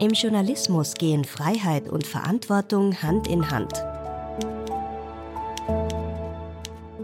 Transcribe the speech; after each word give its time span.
Im 0.00 0.12
Journalismus 0.12 0.94
gehen 0.94 1.24
Freiheit 1.24 1.86
und 1.90 2.06
Verantwortung 2.06 3.02
Hand 3.02 3.28
in 3.28 3.50
Hand. 3.50 3.84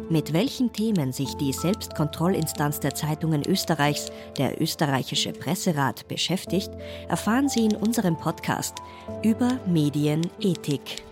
Mit 0.09 0.33
welchen 0.33 0.73
Themen 0.73 1.13
sich 1.13 1.35
die 1.35 1.53
Selbstkontrollinstanz 1.53 2.81
der 2.81 2.95
Zeitungen 2.95 3.43
Österreichs, 3.47 4.11
der 4.39 4.63
österreichische 4.63 5.33
Presserat, 5.33 6.09
beschäftigt, 6.09 6.71
erfahren 7.07 7.51
Sie 7.51 7.67
in 7.67 7.77
unserem 7.77 8.17
Podcast 8.17 8.77
über 9.23 9.59
Medienethik. 9.67 11.03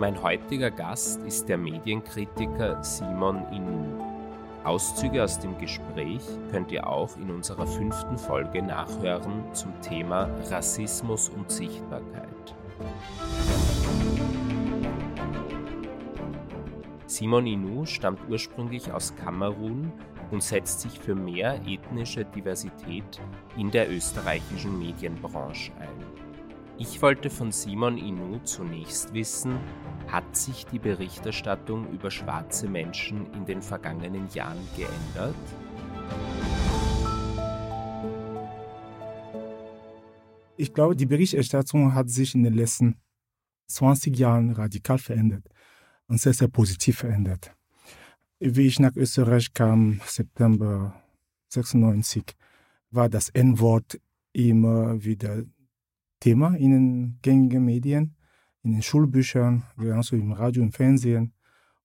Mein 0.00 0.20
heutiger 0.20 0.72
Gast 0.72 1.22
ist 1.22 1.48
der 1.48 1.58
Medienkritiker 1.58 2.82
Simon 2.82 3.46
Inu. 3.52 4.01
Auszüge 4.64 5.24
aus 5.24 5.40
dem 5.40 5.58
Gespräch 5.58 6.22
könnt 6.50 6.70
ihr 6.70 6.86
auch 6.86 7.16
in 7.16 7.30
unserer 7.30 7.66
fünften 7.66 8.16
Folge 8.16 8.62
nachhören 8.62 9.42
zum 9.52 9.72
Thema 9.80 10.28
Rassismus 10.50 11.28
und 11.28 11.50
Sichtbarkeit. 11.50 12.54
Simon 17.06 17.46
Inu 17.46 17.84
stammt 17.86 18.20
ursprünglich 18.28 18.92
aus 18.92 19.14
Kamerun 19.16 19.92
und 20.30 20.42
setzt 20.42 20.80
sich 20.80 20.98
für 20.98 21.14
mehr 21.14 21.60
ethnische 21.66 22.24
Diversität 22.24 23.20
in 23.56 23.70
der 23.70 23.90
österreichischen 23.90 24.78
Medienbranche 24.78 25.72
ein. 25.78 26.21
Ich 26.84 27.00
wollte 27.00 27.30
von 27.30 27.52
Simon 27.52 27.96
Inu 27.96 28.40
zunächst 28.40 29.14
wissen, 29.14 29.56
hat 30.08 30.36
sich 30.36 30.66
die 30.66 30.80
Berichterstattung 30.80 31.88
über 31.92 32.10
schwarze 32.10 32.68
Menschen 32.68 33.32
in 33.34 33.46
den 33.46 33.62
vergangenen 33.62 34.28
Jahren 34.34 34.58
geändert? 34.76 35.36
Ich 40.56 40.74
glaube, 40.74 40.96
die 40.96 41.06
Berichterstattung 41.06 41.94
hat 41.94 42.10
sich 42.10 42.34
in 42.34 42.42
den 42.42 42.54
letzten 42.54 42.96
20 43.68 44.18
Jahren 44.18 44.50
radikal 44.50 44.98
verändert 44.98 45.46
und 46.08 46.20
sehr, 46.20 46.34
sehr 46.34 46.48
positiv 46.48 46.98
verändert. 46.98 47.54
Wie 48.40 48.66
ich 48.66 48.80
nach 48.80 48.96
Österreich 48.96 49.54
kam, 49.54 50.00
September 50.04 51.00
96, 51.46 52.24
war 52.90 53.08
das 53.08 53.28
N-Wort 53.28 54.00
immer 54.32 55.04
wieder 55.04 55.44
Thema 56.22 56.54
in 56.54 56.70
den 56.70 57.18
gängigen 57.20 57.64
Medien, 57.64 58.14
in 58.62 58.72
den 58.72 58.82
Schulbüchern, 58.82 59.64
genauso 59.76 60.14
im 60.14 60.30
Radio, 60.30 60.62
im 60.62 60.70
Fernsehen. 60.70 61.32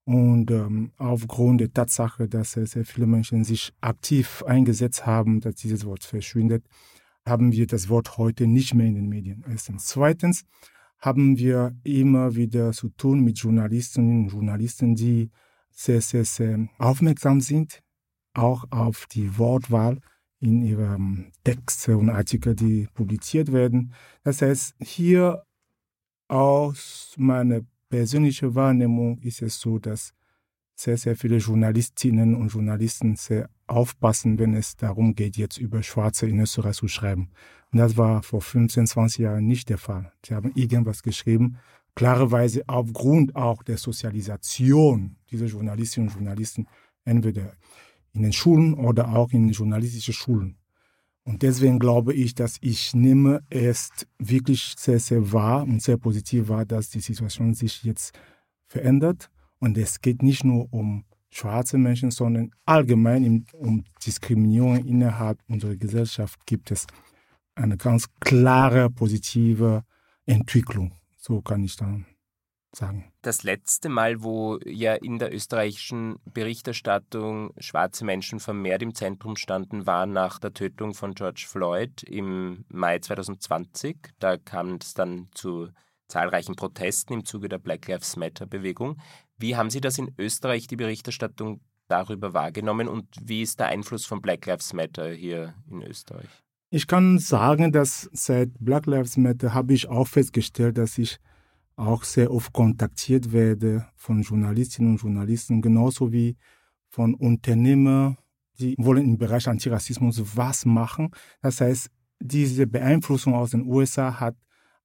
Und 0.05 0.51
ähm, 0.51 0.91
aufgrund 0.97 1.59
der 1.59 1.73
Tatsache, 1.73 2.29
dass 2.29 2.51
sehr 2.51 2.85
viele 2.85 3.07
Menschen 3.07 3.43
sich 3.43 3.73
aktiv 3.81 4.43
eingesetzt 4.45 5.07
haben, 5.07 5.41
dass 5.41 5.55
dieses 5.55 5.85
Wort 5.85 6.03
verschwindet, 6.03 6.63
haben 7.25 7.51
wir 7.51 7.65
das 7.65 7.89
Wort 7.89 8.17
heute 8.19 8.45
nicht 8.45 8.75
mehr 8.75 8.85
in 8.85 8.93
den 8.93 9.09
Medien. 9.09 9.43
Erstens. 9.49 9.87
Zweitens 9.87 10.45
haben 10.99 11.37
wir 11.39 11.75
immer 11.83 12.35
wieder 12.35 12.71
zu 12.73 12.89
tun 12.89 13.21
mit 13.21 13.39
Journalistinnen 13.39 14.25
und 14.25 14.31
Journalisten, 14.31 14.95
die 14.95 15.31
sehr, 15.71 16.01
sehr, 16.01 16.25
sehr 16.25 16.67
aufmerksam 16.77 17.41
sind, 17.41 17.81
auch 18.33 18.65
auf 18.69 19.07
die 19.11 19.37
Wortwahl 19.39 19.99
in 20.39 20.61
ihren 20.61 21.31
Texten 21.43 21.95
und 21.95 22.09
Artikeln, 22.09 22.55
die 22.55 22.87
publiziert 22.93 23.51
werden. 23.51 23.93
Das 24.23 24.41
heißt, 24.41 24.75
hier 24.79 25.43
aus 26.27 27.13
meiner 27.17 27.61
persönlichen 27.89 28.53
Wahrnehmung 28.53 29.19
ist 29.19 29.41
es 29.41 29.59
so, 29.59 29.79
dass 29.79 30.13
sehr, 30.75 30.97
sehr 30.97 31.15
viele 31.15 31.37
Journalistinnen 31.37 32.35
und 32.35 32.49
Journalisten 32.49 33.15
sehr 33.15 33.49
aufpassen, 33.65 34.37
wenn 34.37 34.53
es 34.53 34.75
darum 34.75 35.15
geht, 35.15 35.35
jetzt 35.35 35.57
über 35.57 35.81
Schwarze 35.81 36.27
in 36.27 36.39
Österreich 36.39 36.75
zu 36.75 36.87
schreiben. 36.87 37.31
Und 37.71 37.79
das 37.79 37.97
war 37.97 38.21
vor 38.21 38.41
15, 38.41 38.85
20 38.85 39.19
Jahren 39.19 39.47
nicht 39.47 39.69
der 39.69 39.79
Fall. 39.79 40.13
Sie 40.23 40.35
haben 40.35 40.51
irgendwas 40.53 41.01
geschrieben, 41.01 41.57
klarerweise 41.95 42.63
aufgrund 42.67 43.35
auch 43.35 43.63
der 43.63 43.77
Sozialisation 43.77 45.15
dieser 45.31 45.47
Journalistinnen 45.47 46.09
und 46.09 46.15
Journalisten, 46.15 46.67
entweder 47.05 47.53
in 48.17 48.23
den 48.23 48.33
Schulen 48.33 48.73
oder 48.73 49.15
auch 49.15 49.31
in 49.31 49.49
journalistischen 49.49 50.13
Schulen. 50.13 50.57
Und 51.23 51.43
deswegen 51.43 51.77
glaube 51.77 52.13
ich, 52.13 52.35
dass 52.35 52.57
ich 52.61 52.95
nehme 52.95 53.41
es 53.49 53.89
wirklich 54.17 54.73
sehr, 54.77 54.99
sehr 54.99 55.31
wahr 55.31 55.63
und 55.63 55.81
sehr 55.81 55.97
positiv 55.97 56.47
wahr, 56.47 56.65
dass 56.65 56.89
die 56.89 57.01
Situation 57.01 57.53
sich 57.53 57.83
jetzt 57.83 58.17
verändert. 58.65 59.29
Und 59.59 59.77
es 59.77 60.01
geht 60.01 60.23
nicht 60.23 60.43
nur 60.43 60.71
um 60.71 61.03
schwarze 61.29 61.77
Menschen, 61.77 62.11
sondern 62.11 62.51
allgemein 62.65 63.45
um 63.53 63.83
Diskriminierung 64.05 64.85
innerhalb 64.85 65.39
unserer 65.47 65.75
Gesellschaft 65.75 66.45
gibt 66.45 66.71
es 66.71 66.87
eine 67.55 67.77
ganz 67.77 68.07
klare 68.19 68.89
positive 68.89 69.83
Entwicklung. 70.25 70.93
So 71.17 71.41
kann 71.41 71.63
ich 71.63 71.75
dann 71.75 72.05
sagen. 72.75 73.11
Das 73.21 73.43
letzte 73.43 73.89
Mal, 73.89 74.23
wo 74.23 74.59
ja 74.65 74.93
in 74.93 75.19
der 75.19 75.33
österreichischen 75.33 76.17
Berichterstattung 76.25 77.53
schwarze 77.59 78.05
Menschen 78.05 78.39
vermehrt 78.39 78.81
im 78.81 78.93
Zentrum 78.95 79.35
standen, 79.35 79.85
war 79.85 80.05
nach 80.05 80.39
der 80.39 80.53
Tötung 80.53 80.93
von 80.93 81.13
George 81.13 81.45
Floyd 81.47 82.03
im 82.03 82.65
Mai 82.69 82.99
2020. 82.99 83.97
Da 84.19 84.37
kam 84.37 84.77
es 84.81 84.93
dann 84.93 85.29
zu 85.33 85.69
zahlreichen 86.07 86.55
Protesten 86.55 87.13
im 87.13 87.25
Zuge 87.25 87.49
der 87.49 87.57
Black 87.57 87.87
Lives 87.87 88.15
Matter-Bewegung. 88.15 88.97
Wie 89.37 89.55
haben 89.55 89.69
Sie 89.69 89.81
das 89.81 89.97
in 89.97 90.13
Österreich, 90.17 90.67
die 90.67 90.77
Berichterstattung 90.77 91.61
darüber 91.87 92.33
wahrgenommen 92.33 92.87
und 92.87 93.07
wie 93.21 93.41
ist 93.41 93.59
der 93.59 93.67
Einfluss 93.67 94.05
von 94.05 94.21
Black 94.21 94.45
Lives 94.45 94.73
Matter 94.73 95.09
hier 95.09 95.53
in 95.69 95.81
Österreich? 95.81 96.27
Ich 96.69 96.87
kann 96.87 97.17
sagen, 97.17 97.71
dass 97.71 98.09
seit 98.11 98.49
Black 98.59 98.87
Lives 98.87 99.15
Matter 99.15 99.53
habe 99.53 99.73
ich 99.73 99.87
auch 99.87 100.07
festgestellt, 100.07 100.77
dass 100.77 100.97
ich 100.97 101.17
auch 101.77 102.03
sehr 102.03 102.31
oft 102.31 102.51
kontaktiert 102.51 103.31
werde 103.31 103.87
von 103.95 104.21
Journalistinnen 104.21 104.91
und 104.91 105.01
Journalisten, 105.01 105.61
genauso 105.61 106.11
wie 106.11 106.35
von 106.89 107.13
Unternehmern, 107.13 108.17
die 108.59 108.75
wollen 108.79 109.05
im 109.05 109.17
Bereich 109.17 109.47
Antirassismus 109.47 110.21
was 110.35 110.65
machen. 110.65 111.11
Das 111.41 111.61
heißt, 111.61 111.89
diese 112.19 112.65
Beeinflussung 112.65 113.35
aus 113.35 113.51
den 113.51 113.67
USA 113.67 114.19
hat 114.19 114.35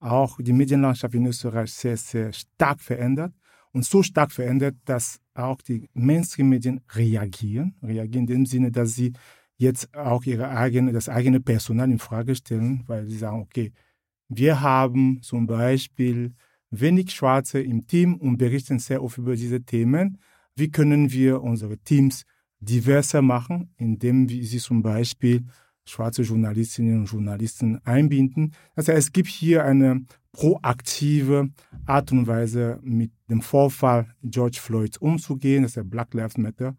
auch 0.00 0.38
die 0.40 0.52
Medienlandschaft 0.52 1.14
in 1.14 1.26
Österreich 1.26 1.72
sehr, 1.72 1.96
sehr 1.96 2.32
stark 2.32 2.80
verändert 2.80 3.32
und 3.72 3.84
so 3.86 4.02
stark 4.02 4.30
verändert, 4.30 4.76
dass 4.84 5.18
auch 5.34 5.62
die 5.62 5.88
Mainstream-Medien 5.94 6.82
reagieren, 6.94 7.74
reagieren 7.82 8.24
in 8.24 8.26
dem 8.26 8.46
Sinne, 8.46 8.70
dass 8.70 8.94
sie 8.94 9.14
jetzt 9.56 9.94
auch 9.96 10.24
ihre 10.24 10.50
eigene, 10.50 10.92
das 10.92 11.08
eigene 11.08 11.40
Personal 11.40 11.90
in 11.90 11.98
Frage 11.98 12.34
stellen, 12.34 12.82
weil 12.86 13.06
sie 13.06 13.16
sagen, 13.16 13.40
okay, 13.40 13.72
wir 14.28 14.60
haben 14.60 15.22
zum 15.22 15.46
Beispiel 15.46 16.34
wenig 16.72 17.12
Schwarze 17.12 17.60
im 17.60 17.86
Team 17.86 18.16
und 18.16 18.38
berichten 18.38 18.80
sehr 18.80 19.02
oft 19.02 19.18
über 19.18 19.36
diese 19.36 19.62
Themen. 19.62 20.18
Wie 20.56 20.70
können 20.70 21.12
wir 21.12 21.42
unsere 21.42 21.78
Teams 21.78 22.24
diverser 22.58 23.22
machen, 23.22 23.74
indem 23.76 24.28
wir 24.28 24.44
sie 24.44 24.58
zum 24.58 24.82
Beispiel 24.82 25.44
schwarze 25.84 26.22
Journalistinnen 26.22 27.00
und 27.00 27.06
Journalisten 27.06 27.80
einbinden. 27.84 28.54
Das 28.76 28.88
heißt, 28.88 28.98
es 28.98 29.12
gibt 29.12 29.28
hier 29.28 29.64
eine 29.64 30.04
proaktive 30.32 31.50
Art 31.86 32.12
und 32.12 32.26
Weise, 32.26 32.78
mit 32.82 33.10
dem 33.28 33.42
Vorfall 33.42 34.06
George 34.22 34.58
Floyd 34.60 34.96
umzugehen, 34.98 35.62
das 35.62 35.72
ist 35.72 35.76
der 35.76 35.84
Black 35.84 36.14
Lives 36.14 36.38
Matter. 36.38 36.76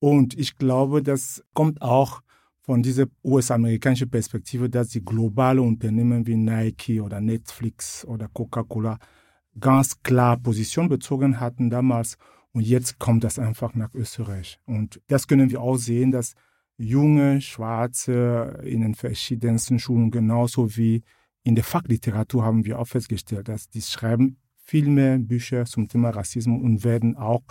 Und 0.00 0.36
ich 0.38 0.56
glaube, 0.56 1.02
das 1.02 1.42
kommt 1.54 1.80
auch 1.80 2.20
von 2.62 2.82
dieser 2.82 3.06
US-amerikanischen 3.24 4.10
Perspektive, 4.10 4.68
dass 4.68 4.88
die 4.88 5.04
globale 5.04 5.62
Unternehmen 5.62 6.26
wie 6.26 6.36
Nike 6.36 7.00
oder 7.00 7.20
Netflix 7.20 8.04
oder 8.04 8.28
Coca-Cola 8.28 8.98
ganz 9.58 10.02
klar 10.02 10.36
Position 10.36 10.88
bezogen 10.88 11.40
hatten 11.40 11.70
damals. 11.70 12.16
Und 12.52 12.62
jetzt 12.62 12.98
kommt 12.98 13.24
das 13.24 13.38
einfach 13.38 13.74
nach 13.74 13.94
Österreich. 13.94 14.58
Und 14.66 15.00
das 15.06 15.28
können 15.28 15.50
wir 15.50 15.60
auch 15.60 15.76
sehen, 15.76 16.10
dass 16.10 16.34
junge 16.76 17.40
Schwarze 17.40 18.60
in 18.64 18.80
den 18.80 18.94
verschiedensten 18.94 19.78
Schulen 19.78 20.10
genauso 20.10 20.76
wie 20.76 21.02
in 21.42 21.54
der 21.54 21.64
Fachliteratur 21.64 22.44
haben 22.44 22.64
wir 22.64 22.78
auch 22.78 22.88
festgestellt, 22.88 23.48
dass 23.48 23.68
die 23.68 23.82
schreiben 23.82 24.36
viel 24.56 24.88
mehr 24.88 25.18
Bücher 25.18 25.64
zum 25.64 25.88
Thema 25.88 26.10
Rassismus 26.10 26.62
und 26.62 26.84
werden 26.84 27.16
auch 27.16 27.42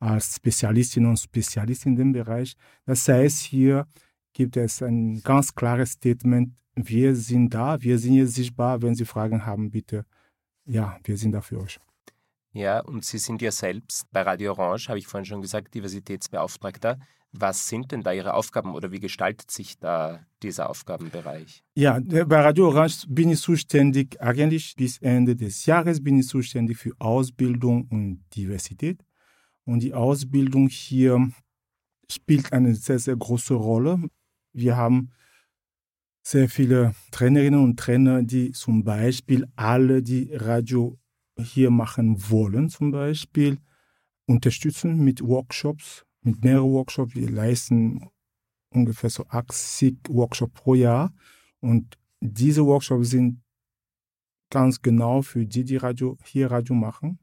als 0.00 0.36
Spezialistinnen 0.36 1.10
und 1.10 1.18
Spezialisten 1.18 1.90
in 1.90 1.96
dem 1.96 2.12
Bereich. 2.12 2.56
Das 2.84 3.06
heißt, 3.08 3.40
hier 3.40 3.86
gibt 4.32 4.56
es 4.56 4.82
ein 4.82 5.22
ganz 5.22 5.54
klares 5.54 5.92
Statement, 5.92 6.52
wir 6.74 7.14
sind 7.14 7.54
da, 7.54 7.80
wir 7.80 7.98
sind 7.98 8.14
jetzt 8.14 8.34
sichtbar, 8.34 8.82
wenn 8.82 8.94
Sie 8.94 9.04
Fragen 9.04 9.46
haben, 9.46 9.70
bitte. 9.70 10.04
Ja, 10.66 10.98
wir 11.04 11.16
sind 11.16 11.32
da 11.32 11.40
für 11.40 11.60
euch. 11.60 11.78
Ja, 12.52 12.80
und 12.80 13.04
Sie 13.04 13.18
sind 13.18 13.42
ja 13.42 13.50
selbst 13.50 14.06
bei 14.12 14.22
Radio 14.22 14.52
Orange, 14.52 14.88
habe 14.88 14.98
ich 14.98 15.06
vorhin 15.06 15.24
schon 15.24 15.42
gesagt, 15.42 15.74
Diversitätsbeauftragter. 15.74 16.98
Was 17.32 17.68
sind 17.68 17.90
denn 17.90 18.02
da 18.02 18.12
Ihre 18.12 18.34
Aufgaben 18.34 18.74
oder 18.74 18.92
wie 18.92 19.00
gestaltet 19.00 19.50
sich 19.50 19.76
da 19.76 20.24
dieser 20.40 20.70
Aufgabenbereich? 20.70 21.64
Ja, 21.74 21.98
bei 21.98 22.40
Radio 22.40 22.68
Orange 22.68 23.06
bin 23.08 23.30
ich 23.30 23.40
zuständig, 23.40 24.20
eigentlich 24.20 24.76
bis 24.76 24.98
Ende 24.98 25.34
des 25.34 25.66
Jahres 25.66 26.00
bin 26.00 26.16
ich 26.20 26.28
zuständig 26.28 26.78
für 26.78 26.92
Ausbildung 27.00 27.88
und 27.90 28.24
Diversität. 28.36 29.04
Und 29.64 29.80
die 29.80 29.94
Ausbildung 29.94 30.68
hier 30.68 31.28
spielt 32.08 32.52
eine 32.52 32.76
sehr, 32.76 33.00
sehr 33.00 33.16
große 33.16 33.54
Rolle. 33.54 33.98
Wir 34.52 34.76
haben 34.76 35.10
sehr 36.26 36.48
viele 36.48 36.94
Trainerinnen 37.10 37.62
und 37.62 37.78
Trainer, 37.78 38.22
die 38.22 38.52
zum 38.52 38.82
Beispiel 38.82 39.46
alle, 39.56 40.02
die 40.02 40.30
Radio 40.32 40.98
hier 41.38 41.70
machen 41.70 42.16
wollen, 42.30 42.70
zum 42.70 42.90
Beispiel 42.90 43.58
unterstützen 44.26 45.04
mit 45.04 45.22
Workshops, 45.22 46.06
mit 46.22 46.42
mehreren 46.42 46.72
Workshops. 46.72 47.14
Wir 47.14 47.30
leisten 47.30 48.08
ungefähr 48.70 49.10
so 49.10 49.26
80 49.28 49.98
Workshops 50.08 50.54
pro 50.54 50.74
Jahr. 50.74 51.12
Und 51.60 51.98
diese 52.20 52.64
Workshops 52.64 53.10
sind 53.10 53.42
ganz 54.50 54.80
genau 54.80 55.20
für 55.20 55.44
die, 55.44 55.64
die 55.64 55.76
Radio, 55.76 56.16
hier 56.24 56.50
Radio 56.50 56.74
machen. 56.74 57.18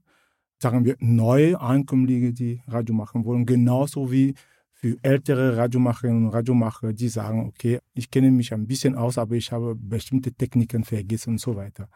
Sagen 0.60 0.86
wir 0.86 0.96
neue 1.00 1.60
Ankömmlinge, 1.60 2.34
die 2.34 2.62
Radio 2.68 2.94
machen 2.94 3.26
wollen, 3.26 3.48
genauso 3.48 4.12
wie 4.12 4.36
für 4.82 4.98
ältere 5.04 5.58
Radiomacherinnen 5.58 6.26
und 6.26 6.34
Radiomacher, 6.34 6.92
die 6.92 7.08
sagen, 7.08 7.46
okay, 7.48 7.80
ich 7.94 8.10
kenne 8.10 8.32
mich 8.32 8.52
ein 8.52 8.66
bisschen 8.66 8.96
aus, 8.96 9.20
aber 9.20 9.36
ich 9.36 9.52
habe 9.52 9.76
bestimmte 9.76 10.34
Techniken 10.34 10.84
vergessen 10.84 11.32
und 11.32 11.40
so 11.40 11.56
weiter. 11.56 11.88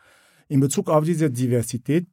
In 0.48 0.60
Bezug 0.60 0.90
auf 0.90 1.04
diese 1.04 1.32
Diversität 1.32 2.08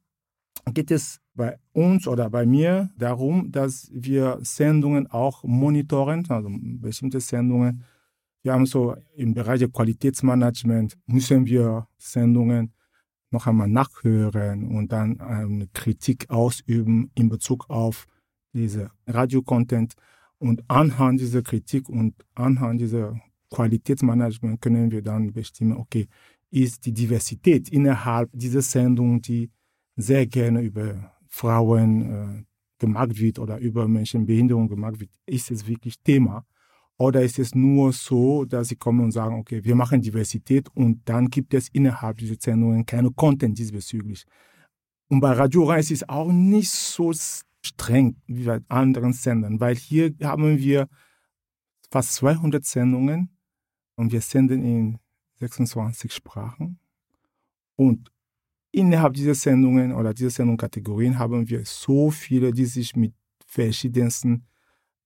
geht 0.73 0.89
es 0.89 1.19
bei 1.35 1.57
uns 1.73 2.07
oder 2.07 2.29
bei 2.29 2.45
mir 2.47 2.89
darum, 2.97 3.51
dass 3.51 3.89
wir 3.93 4.39
Sendungen 4.41 5.05
auch 5.07 5.43
monitoren, 5.43 6.25
also 6.29 6.49
bestimmte 6.51 7.19
Sendungen. 7.19 7.83
Wir 8.41 8.53
haben 8.53 8.65
so 8.65 8.95
im 9.15 9.35
Bereich 9.35 9.71
Qualitätsmanagement 9.71 10.97
müssen 11.05 11.45
wir 11.45 11.87
Sendungen 11.97 12.73
noch 13.29 13.45
einmal 13.45 13.67
nachhören 13.67 14.67
und 14.75 14.91
dann 14.91 15.19
eine 15.21 15.67
Kritik 15.67 16.29
ausüben 16.29 17.11
in 17.15 17.29
Bezug 17.29 17.69
auf 17.69 18.07
diese 18.53 18.89
Radio-Content. 19.07 19.93
Und 20.43 20.61
anhand 20.67 21.21
dieser 21.21 21.41
Kritik 21.41 21.87
und 21.87 22.15
anhand 22.35 22.81
dieser 22.81 23.17
Qualitätsmanagement 23.49 24.59
können 24.59 24.91
wir 24.91 25.01
dann 25.01 25.31
bestimmen, 25.31 25.77
okay, 25.77 26.09
ist 26.51 26.85
die 26.85 26.91
Diversität 26.91 27.69
innerhalb 27.69 28.29
dieser 28.33 28.61
Sendung, 28.61 29.21
die 29.21 29.49
sehr 29.95 30.27
gerne 30.27 30.61
über 30.61 31.13
Frauen 31.29 32.01
äh, 32.01 32.43
gemacht 32.77 33.17
wird 33.17 33.39
oder 33.39 33.57
über 33.57 33.87
Menschen 33.87 34.19
mit 34.19 34.27
Behinderung 34.27 34.67
gemacht 34.67 34.99
wird, 34.99 35.11
ist 35.25 35.49
es 35.49 35.65
wirklich 35.65 35.97
Thema? 36.01 36.45
Oder 36.97 37.21
ist 37.21 37.39
es 37.39 37.55
nur 37.55 37.93
so, 37.93 38.43
dass 38.43 38.67
sie 38.67 38.75
kommen 38.75 38.99
und 38.99 39.13
sagen, 39.13 39.35
okay, 39.35 39.63
wir 39.63 39.75
machen 39.75 40.01
Diversität 40.01 40.67
und 40.75 41.03
dann 41.05 41.29
gibt 41.29 41.53
es 41.53 41.69
innerhalb 41.69 42.17
dieser 42.17 42.35
Sendungen 42.37 42.85
keine 42.85 43.11
Content 43.11 43.57
diesbezüglich? 43.57 44.25
Und 45.07 45.21
bei 45.21 45.31
Radio 45.31 45.63
Rhein 45.63 45.79
ist 45.79 46.09
auch 46.09 46.33
nicht 46.33 46.69
so 46.69 47.13
streng 47.65 48.17
wie 48.27 48.45
bei 48.45 48.59
anderen 48.67 49.13
Sendern, 49.13 49.59
weil 49.59 49.75
hier 49.75 50.13
haben 50.21 50.57
wir 50.57 50.87
fast 51.91 52.15
200 52.15 52.65
Sendungen 52.65 53.37
und 53.95 54.11
wir 54.11 54.21
senden 54.21 54.63
in 54.63 54.99
26 55.39 56.11
Sprachen. 56.11 56.79
Und 57.75 58.11
innerhalb 58.71 59.13
dieser 59.13 59.35
Sendungen 59.35 59.93
oder 59.93 60.13
dieser 60.13 60.31
Sendungskategorien 60.31 61.19
haben 61.19 61.49
wir 61.49 61.65
so 61.65 62.11
viele, 62.11 62.51
die 62.51 62.65
sich 62.65 62.95
mit 62.95 63.13
verschiedensten 63.45 64.45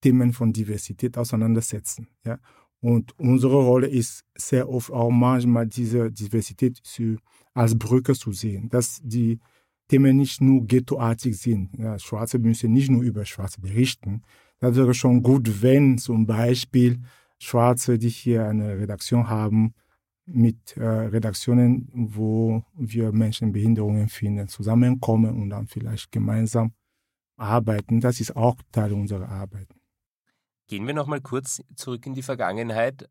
Themen 0.01 0.33
von 0.33 0.53
Diversität 0.53 1.17
auseinandersetzen. 1.17 2.07
Ja? 2.25 2.39
Und 2.79 3.17
unsere 3.19 3.57
Rolle 3.57 3.87
ist 3.87 4.23
sehr 4.35 4.69
oft 4.69 4.91
auch 4.91 5.09
manchmal 5.09 5.67
diese 5.67 6.11
Diversität 6.11 6.77
zu, 6.83 7.17
als 7.53 7.77
Brücke 7.77 8.13
zu 8.13 8.31
sehen, 8.31 8.69
dass 8.69 9.01
die 9.03 9.39
Themen 9.87 10.17
nicht 10.17 10.41
nur 10.41 10.65
ghettoartig 10.65 11.37
sind. 11.37 11.69
Ja, 11.77 11.97
Schwarze 11.97 12.39
müssen 12.39 12.73
nicht 12.73 12.89
nur 12.89 13.03
über 13.03 13.25
Schwarze 13.25 13.61
berichten. 13.61 14.23
Das 14.59 14.75
wäre 14.75 14.93
schon 14.93 15.23
gut, 15.23 15.61
wenn 15.61 15.97
zum 15.97 16.25
Beispiel 16.25 16.99
Schwarze, 17.39 17.97
die 17.97 18.09
hier 18.09 18.47
eine 18.47 18.77
Redaktion 18.77 19.29
haben, 19.29 19.73
mit 20.25 20.75
äh, 20.75 20.83
Redaktionen, 20.83 21.89
wo 21.93 22.63
wir 22.75 23.11
Menschen 23.13 23.53
Behinderungen 23.53 24.09
finden, 24.09 24.47
zusammenkommen 24.49 25.41
und 25.41 25.49
dann 25.49 25.67
vielleicht 25.67 26.11
gemeinsam 26.11 26.73
arbeiten. 27.37 28.01
Das 28.01 28.19
ist 28.19 28.35
auch 28.35 28.57
Teil 28.71 28.91
unserer 28.91 29.29
Arbeit. 29.29 29.69
Gehen 30.67 30.85
wir 30.85 30.93
nochmal 30.93 31.21
kurz 31.21 31.61
zurück 31.75 32.05
in 32.05 32.13
die 32.13 32.21
Vergangenheit. 32.21 33.09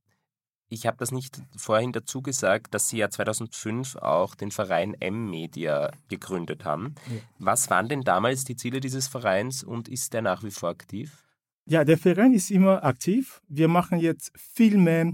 Ich 0.68 0.86
habe 0.86 0.96
das 0.96 1.12
nicht 1.12 1.40
vorhin 1.56 1.92
dazu 1.92 2.22
gesagt, 2.22 2.74
dass 2.74 2.88
Sie 2.88 2.98
ja 2.98 3.08
2005 3.08 3.96
auch 3.96 4.34
den 4.34 4.50
Verein 4.50 4.94
M-Media 4.94 5.92
gegründet 6.08 6.64
haben. 6.64 6.96
Ja. 7.08 7.20
Was 7.38 7.70
waren 7.70 7.88
denn 7.88 8.02
damals 8.02 8.44
die 8.44 8.56
Ziele 8.56 8.80
dieses 8.80 9.06
Vereins 9.06 9.62
und 9.62 9.88
ist 9.88 10.12
der 10.12 10.22
nach 10.22 10.42
wie 10.42 10.50
vor 10.50 10.70
aktiv? 10.70 11.22
Ja, 11.66 11.84
der 11.84 11.98
Verein 11.98 12.32
ist 12.32 12.50
immer 12.50 12.84
aktiv. 12.84 13.42
Wir 13.48 13.68
machen 13.68 14.00
jetzt 14.00 14.32
viel 14.36 14.76
mehr 14.76 15.12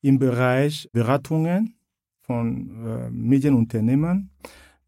im 0.00 0.18
Bereich 0.18 0.88
Beratungen 0.92 1.76
von 2.20 2.86
äh, 2.86 3.10
Medienunternehmen, 3.10 4.30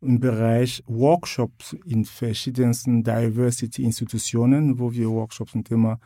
im 0.00 0.20
Bereich 0.20 0.82
Workshops 0.86 1.74
in 1.84 2.04
verschiedensten 2.04 3.02
Diversity-Institutionen, 3.02 4.78
wo 4.78 4.92
wir 4.92 5.10
Workshops 5.10 5.52
zum 5.52 5.64
Thema 5.64 5.98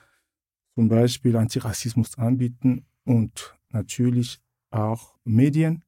zum 0.75 0.89
Beispiel 0.89 1.37
Antirassismus 1.37 2.17
anbieten 2.19 2.87
und 3.05 3.55
natürlich 3.73 4.41
auch 4.71 5.17
Medien. 5.25 5.85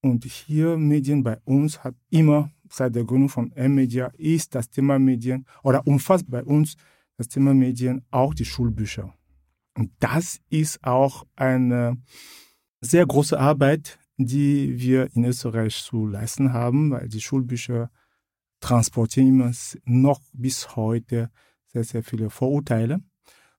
Und 0.00 0.24
hier 0.24 0.76
Medien 0.76 1.22
bei 1.22 1.38
uns 1.44 1.82
hat 1.82 1.94
immer 2.10 2.50
seit 2.68 2.94
der 2.94 3.04
Gründung 3.04 3.28
von 3.28 3.52
M-Media 3.52 4.10
ist 4.18 4.54
das 4.54 4.68
Thema 4.68 4.98
Medien 4.98 5.46
oder 5.62 5.86
umfasst 5.86 6.30
bei 6.30 6.44
uns 6.44 6.76
das 7.16 7.28
Thema 7.28 7.54
Medien 7.54 8.04
auch 8.10 8.34
die 8.34 8.44
Schulbücher. 8.44 9.14
Und 9.76 9.92
das 9.98 10.40
ist 10.50 10.84
auch 10.84 11.24
eine 11.36 11.96
sehr 12.80 13.06
große 13.06 13.38
Arbeit, 13.38 13.98
die 14.16 14.78
wir 14.78 15.14
in 15.14 15.24
Österreich 15.24 15.82
zu 15.82 16.06
leisten 16.06 16.52
haben, 16.52 16.90
weil 16.90 17.08
die 17.08 17.20
Schulbücher 17.20 17.90
transportieren 18.60 19.28
immer 19.28 19.52
noch 19.84 20.20
bis 20.32 20.76
heute 20.76 21.30
sehr, 21.66 21.84
sehr 21.84 22.02
viele 22.02 22.30
Vorurteile. 22.30 23.00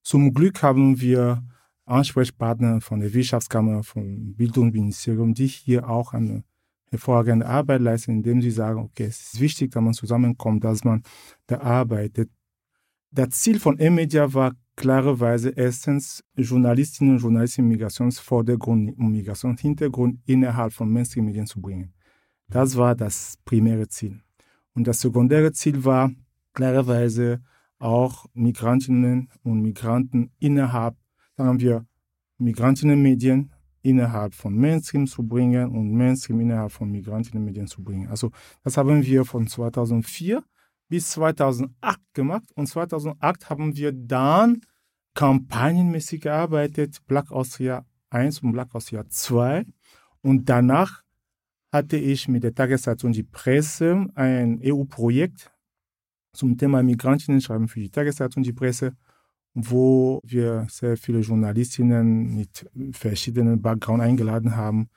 Zum 0.02 0.32
Glück 0.32 0.62
haben 0.62 1.00
wir 1.00 1.42
Ansprechpartner 1.86 2.80
von 2.80 3.00
der 3.00 3.14
Wirtschaftskammer, 3.14 3.82
vom 3.82 4.34
Bildungsministerium, 4.34 5.34
die 5.34 5.46
hier 5.46 5.88
auch 5.88 6.12
eine 6.12 6.44
hervorragende 6.90 7.46
Arbeit 7.46 7.80
leisten, 7.80 8.12
indem 8.12 8.42
sie 8.42 8.50
sagen, 8.50 8.80
okay, 8.80 9.04
es 9.04 9.34
ist 9.34 9.40
wichtig, 9.40 9.72
dass 9.72 9.82
man 9.82 9.94
zusammenkommt, 9.94 10.64
dass 10.64 10.84
man 10.84 11.02
da 11.46 11.60
arbeitet. 11.60 12.30
Das 13.10 13.30
Ziel 13.30 13.58
von 13.58 13.78
E-Media 13.78 14.32
war 14.34 14.52
klarerweise 14.76 15.50
erstens 15.50 16.22
Journalistinnen 16.36 17.14
und 17.14 17.22
Journalisten 17.22 17.62
im 17.62 17.68
Migrationsvordergrund 17.68 18.98
und 18.98 19.12
Migrationshintergrund 19.12 20.20
innerhalb 20.26 20.72
von 20.72 20.92
Mainstream-Medien 20.92 21.46
zu 21.46 21.60
bringen. 21.60 21.94
Das 22.48 22.76
war 22.76 22.94
das 22.94 23.38
primäre 23.44 23.88
Ziel. 23.88 24.20
Und 24.74 24.86
das 24.86 25.00
sekundäre 25.00 25.52
Ziel 25.52 25.84
war 25.84 26.12
klarerweise 26.52 27.40
auch 27.78 28.26
Migrantinnen 28.34 29.30
und 29.42 29.62
Migranten 29.62 30.30
innerhalb, 30.38 30.96
sagen 31.36 31.60
wir, 31.60 31.86
Migrantinnenmedien 32.38 33.52
innerhalb 33.82 34.34
von 34.34 34.54
Mainstream 34.56 35.06
zu 35.06 35.22
bringen 35.22 35.70
und 35.70 35.92
Mainstream 35.92 36.40
innerhalb 36.40 36.72
von 36.72 36.90
Migrantinnenmedien 36.90 37.66
zu 37.66 37.82
bringen. 37.82 38.08
Also 38.08 38.30
das 38.64 38.76
haben 38.76 39.04
wir 39.04 39.24
von 39.24 39.46
2004 39.46 40.42
bis 40.88 41.10
2008 41.10 42.00
gemacht 42.12 42.50
und 42.54 42.66
2008 42.66 43.50
haben 43.50 43.76
wir 43.76 43.92
dann 43.92 44.60
kampagnenmäßig 45.14 46.20
gearbeitet, 46.20 46.98
Black 47.06 47.30
Austria 47.30 47.86
1 48.10 48.40
und 48.40 48.52
Black 48.52 48.74
Austria 48.74 49.04
2 49.08 49.64
und 50.22 50.48
danach 50.48 51.02
hatte 51.72 51.96
ich 51.96 52.28
mit 52.28 52.42
der 52.42 52.54
Tageszeitung 52.54 53.12
Die 53.12 53.22
Presse 53.22 54.06
ein 54.14 54.60
EU-Projekt 54.64 55.52
zum 56.32 56.56
Thema 56.58 56.82
Migrantinnen 56.82 57.40
schreiben 57.40 57.68
für 57.68 57.80
die 57.80 57.90
Tageszeitung 57.90 58.42
Die 58.42 58.52
Presse, 58.52 58.92
wo 59.58 60.20
wir 60.22 60.66
sehr 60.68 60.98
viele 60.98 61.20
Journalistinnen 61.20 62.36
mit 62.36 62.68
verschiedenen 62.92 63.62
Background 63.62 64.02
eingeladen 64.02 64.54
haben, 64.54 64.90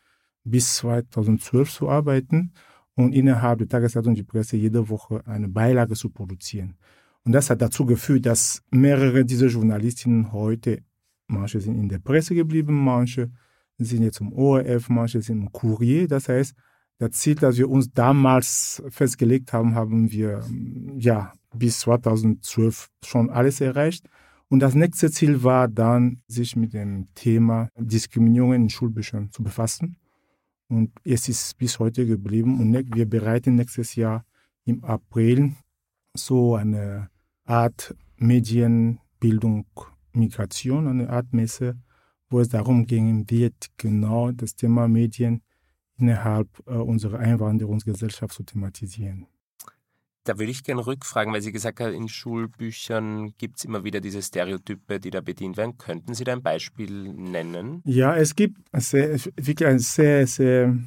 bis 0.44 0.76
2012 0.76 1.72
zu 1.72 1.90
arbeiten 1.90 2.52
und 2.94 3.14
innerhalb 3.14 3.60
der 3.60 3.70
Tageszeitung 3.70 4.16
Die 4.16 4.24
Presse 4.24 4.58
jede 4.58 4.90
Woche 4.90 5.26
eine 5.26 5.48
Beilage 5.48 5.96
zu 5.96 6.10
produzieren. 6.10 6.76
Und 7.24 7.32
das 7.32 7.50
hat 7.50 7.62
dazu 7.62 7.86
geführt, 7.86 8.26
dass 8.26 8.62
mehrere 8.70 9.24
dieser 9.24 9.48
Journalistinnen 9.48 10.34
heute, 10.34 10.84
manche 11.28 11.62
sind 11.62 11.76
in 11.76 11.88
der 11.88 12.00
Presse 12.00 12.36
geblieben, 12.36 12.84
manche 12.84 13.32
sind 13.78 14.04
jetzt 14.04 14.20
im 14.20 14.34
ORF, 14.34 14.90
manche 14.90 15.22
sind 15.22 15.40
im 15.40 15.52
Kurier. 15.54 16.10
Das 16.10 16.28
heißt, 16.28 16.54
das 16.98 17.12
Ziel, 17.12 17.36
das 17.36 17.56
wir 17.56 17.70
uns 17.70 17.94
damals 17.94 18.84
festgelegt 18.90 19.54
haben, 19.54 19.74
haben 19.74 20.12
wir 20.12 20.44
ja 20.98 21.32
bis 21.56 21.80
2012 21.80 22.90
schon 23.06 23.30
alles 23.30 23.62
erreicht. 23.62 24.06
Und 24.50 24.62
das 24.62 24.74
nächste 24.74 25.12
Ziel 25.12 25.44
war 25.44 25.68
dann, 25.68 26.22
sich 26.28 26.56
mit 26.56 26.74
dem 26.74 27.08
Thema 27.14 27.70
Diskriminierung 27.78 28.54
in 28.54 28.70
Schulbüchern 28.70 29.32
zu 29.32 29.44
befassen. 29.44 29.98
Und 30.68 30.92
es 31.04 31.30
ist 31.30 31.58
bis 31.58 31.78
heute 31.78 32.06
geblieben. 32.06 32.60
Und 32.60 32.72
ne, 32.72 32.84
wir 32.94 33.08
bereiten 33.08 33.56
nächstes 33.56 33.96
Jahr 33.96 34.26
im 34.66 34.84
April 34.84 35.54
so 36.16 36.56
eine 36.56 37.10
Art 37.46 37.96
Medienbildung 38.18 39.66
Migration, 40.14 40.88
eine 40.88 41.10
Art 41.10 41.32
Messe, 41.32 41.78
wo 42.30 42.40
es 42.40 42.50
darum 42.50 42.86
gehen 42.86 43.30
wird, 43.30 43.68
genau 43.78 44.32
das 44.32 44.56
Thema 44.56 44.88
Medien 44.88 45.42
innerhalb 45.98 46.48
äh, 46.68 46.74
unserer 46.74 47.20
Einwanderungsgesellschaft 47.20 48.34
zu 48.34 48.44
thematisieren. 48.44 49.28
Da 50.30 50.38
würde 50.38 50.52
ich 50.52 50.64
gerne 50.64 50.86
rückfragen, 50.86 51.34
weil 51.34 51.42
Sie 51.42 51.52
gesagt 51.52 51.80
haben, 51.80 51.92
in 51.92 52.08
Schulbüchern 52.08 53.34
gibt 53.40 53.58
es 53.58 53.66
immer 53.66 53.84
wieder 53.84 54.00
diese 54.00 54.22
Stereotype, 54.22 55.00
die 55.00 55.10
da 55.10 55.22
bedient 55.22 55.58
werden. 55.58 55.80
Könnten 55.80 56.14
Sie 56.14 56.24
da 56.24 56.34
ein 56.34 56.44
Beispiel 56.44 57.12
nennen? 57.12 57.82
Ja, 57.84 58.16
es 58.16 58.36
gibt 58.36 58.60
sehr, 58.74 59.18
wirklich 59.38 59.68
ein 59.68 59.80
sehr, 59.80 60.28
sehr 60.28 60.78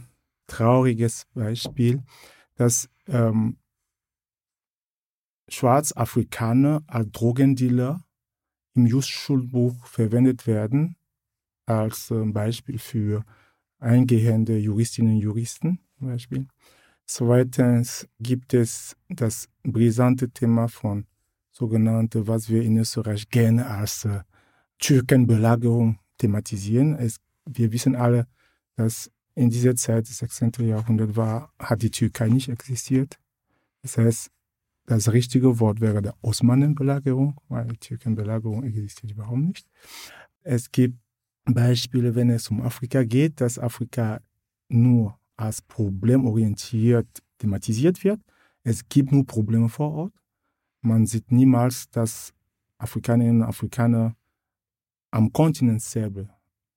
trauriges 0.46 1.26
Beispiel, 1.34 2.04
dass 2.54 2.88
ähm, 3.08 3.56
Schwarzafrikaner 5.48 6.84
als 6.86 7.10
Drogendealer 7.10 8.04
im 8.74 8.86
Just-Schulbuch 8.86 9.86
verwendet 9.86 10.46
werden, 10.46 10.94
als 11.66 12.12
äh, 12.12 12.24
Beispiel 12.26 12.78
für 12.78 13.24
eingehende 13.80 14.56
Juristinnen 14.56 15.16
und 15.16 15.20
Juristen. 15.20 15.80
Beispiel. 15.98 16.46
Zweitens 17.06 18.08
gibt 18.20 18.54
es 18.54 18.96
das 19.08 19.48
brisante 19.62 20.30
Thema 20.30 20.68
von 20.68 21.06
sogenannte, 21.50 22.26
was 22.26 22.48
wir 22.48 22.62
in 22.62 22.78
Österreich 22.78 23.28
gerne 23.28 23.66
als 23.66 24.04
äh, 24.04 24.20
Türkenbelagerung 24.78 25.98
thematisieren. 26.18 26.94
Es, 26.96 27.18
wir 27.44 27.72
wissen 27.72 27.94
alle, 27.94 28.26
dass 28.76 29.10
in 29.34 29.50
dieser 29.50 29.76
Zeit 29.76 30.08
des 30.08 30.18
16. 30.18 30.52
Jahrhunderts 30.60 31.16
war, 31.16 31.52
hat 31.58 31.82
die 31.82 31.90
Türkei 31.90 32.28
nicht 32.28 32.48
existiert. 32.48 33.18
Das 33.82 33.98
heißt, 33.98 34.30
das 34.86 35.12
richtige 35.12 35.60
Wort 35.60 35.80
wäre 35.80 36.02
der 36.02 36.14
Osmanenbelagerung, 36.22 37.40
weil 37.48 37.66
die 37.66 37.76
Türkenbelagerung 37.76 38.64
existiert 38.64 39.12
überhaupt 39.12 39.38
nicht. 39.38 39.66
Es 40.42 40.70
gibt 40.72 40.98
Beispiele, 41.44 42.14
wenn 42.14 42.30
es 42.30 42.48
um 42.48 42.60
Afrika 42.60 43.04
geht, 43.04 43.40
dass 43.40 43.58
Afrika 43.58 44.20
nur 44.68 45.18
als 45.42 45.60
problemorientiert 45.62 47.08
thematisiert 47.38 48.04
wird. 48.04 48.20
Es 48.62 48.88
gibt 48.88 49.10
nur 49.10 49.26
Probleme 49.26 49.68
vor 49.68 49.92
Ort. 49.92 50.14
Man 50.82 51.06
sieht 51.06 51.32
niemals, 51.32 51.90
dass 51.90 52.32
Afrikanerinnen 52.78 53.42
und 53.42 53.48
Afrikaner 53.48 54.16
am 55.10 55.32
Kontinent 55.32 55.82
selber 55.82 56.28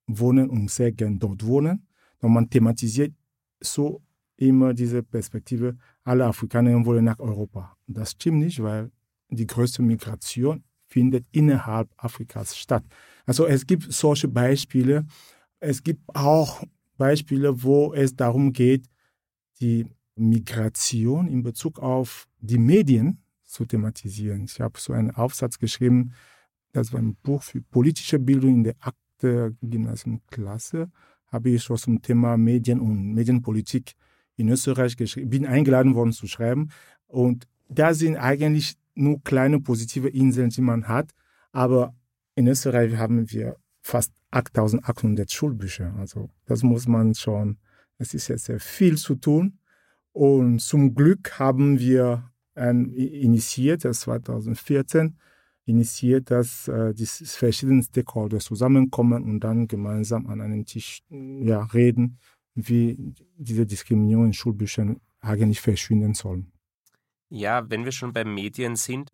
wohnen 0.08 0.50
und 0.50 0.70
sehr 0.70 0.92
gern 0.92 1.20
dort 1.20 1.46
wohnen. 1.46 1.88
Und 2.20 2.34
man 2.34 2.50
thematisiert 2.50 3.14
so 3.62 4.02
immer 4.38 4.74
diese 4.74 5.04
Perspektive, 5.04 5.78
alle 6.04 6.26
Afrikaner 6.26 6.86
wollen 6.86 7.06
nach 7.06 7.20
Europa. 7.20 7.78
Das 7.88 8.12
stimmt 8.12 8.40
nicht, 8.40 8.62
weil 8.62 8.92
die 9.30 9.48
größte 9.48 9.82
Migration 9.82 10.64
findet 10.88 11.26
innerhalb 11.32 11.90
Afrikas 11.98 12.58
statt. 12.58 12.84
Also 13.26 13.46
es 13.46 13.66
gibt 13.66 13.92
solche 13.92 14.28
Beispiele. 14.28 15.06
Es 15.60 15.82
gibt 15.84 16.02
auch 16.16 16.64
Beispiele, 16.98 17.64
wo 17.64 17.94
es 17.94 18.16
darum 18.16 18.54
geht, 18.54 18.86
die 19.60 19.86
Migration 20.16 21.28
in 21.28 21.44
Bezug 21.44 21.80
auf 21.80 22.28
die 22.40 22.58
Medien 22.58 23.24
zu 23.44 23.66
thematisieren. 23.66 24.46
Ich 24.46 24.60
habe 24.60 24.80
so 24.80 24.94
einen 24.94 25.12
Aufsatz 25.12 25.60
geschrieben, 25.60 26.14
das 26.72 26.92
war 26.92 27.00
ein 27.00 27.16
Buch 27.16 27.44
für 27.44 27.62
politische 27.62 28.20
Bildung 28.20 28.56
in 28.56 28.64
der 28.66 28.76
akte 28.80 29.56
Gymnasiumklasse, 29.62 30.92
habe 31.28 31.50
ich 31.50 31.64
so 31.64 31.76
zum 31.76 32.02
Thema 32.02 32.38
Medien 32.38 32.80
und 32.80 33.14
Medienpolitik 33.14 33.96
in 34.36 34.50
Österreich 34.50 34.98
geschrieben, 34.98 35.30
bin 35.30 35.46
eingeladen 35.46 35.96
worden 35.96 36.12
zu 36.12 36.28
schreiben. 36.28 36.70
Und 37.08 37.48
da 37.70 37.94
sind 37.94 38.18
eigentlich 38.18 38.76
nur 38.94 39.22
kleine 39.24 39.60
positive 39.60 40.10
Inseln, 40.10 40.50
die 40.50 40.62
man 40.62 40.88
hat. 40.88 41.12
Aber 41.52 41.96
in 42.36 42.48
Österreich 42.48 42.98
haben 42.98 43.32
wir 43.32 43.56
fast 43.86 44.12
8800 44.32 45.32
Schulbücher. 45.32 45.94
Also 46.00 46.32
das 46.46 46.64
muss 46.64 46.88
man 46.88 47.14
schon, 47.14 47.60
es 48.00 48.16
ist 48.16 48.30
jetzt 48.30 48.46
sehr 48.46 48.60
viel 48.60 48.98
zu 48.98 49.14
tun. 49.16 49.60
Und 50.12 50.60
zum 50.60 50.96
Glück 50.96 51.38
haben 51.38 51.80
wir 51.80 52.32
ein, 52.56 52.90
initiiert, 52.92 53.86
das 53.86 54.00
2014, 54.02 55.18
initiiert, 55.66 56.32
dass 56.32 56.68
äh, 56.68 56.96
die 56.96 57.06
verschiedenen 57.06 57.84
Stakeholder 57.84 58.40
zusammenkommen 58.40 59.24
und 59.24 59.42
dann 59.42 59.68
gemeinsam 59.68 60.26
an 60.28 60.42
einem 60.42 60.66
Tisch 60.66 61.04
ja, 61.10 61.64
reden, 61.66 62.18
wie 62.56 63.14
diese 63.38 63.68
Diskriminierung 63.68 64.26
in 64.26 64.34
Schulbüchern 64.34 65.00
eigentlich 65.20 65.62
verschwinden 65.62 66.16
soll. 66.16 66.46
Ja, 67.30 67.70
wenn 67.70 67.86
wir 67.86 67.92
schon 67.92 68.14
bei 68.14 68.24
Medien 68.24 68.76
sind, 68.76 69.12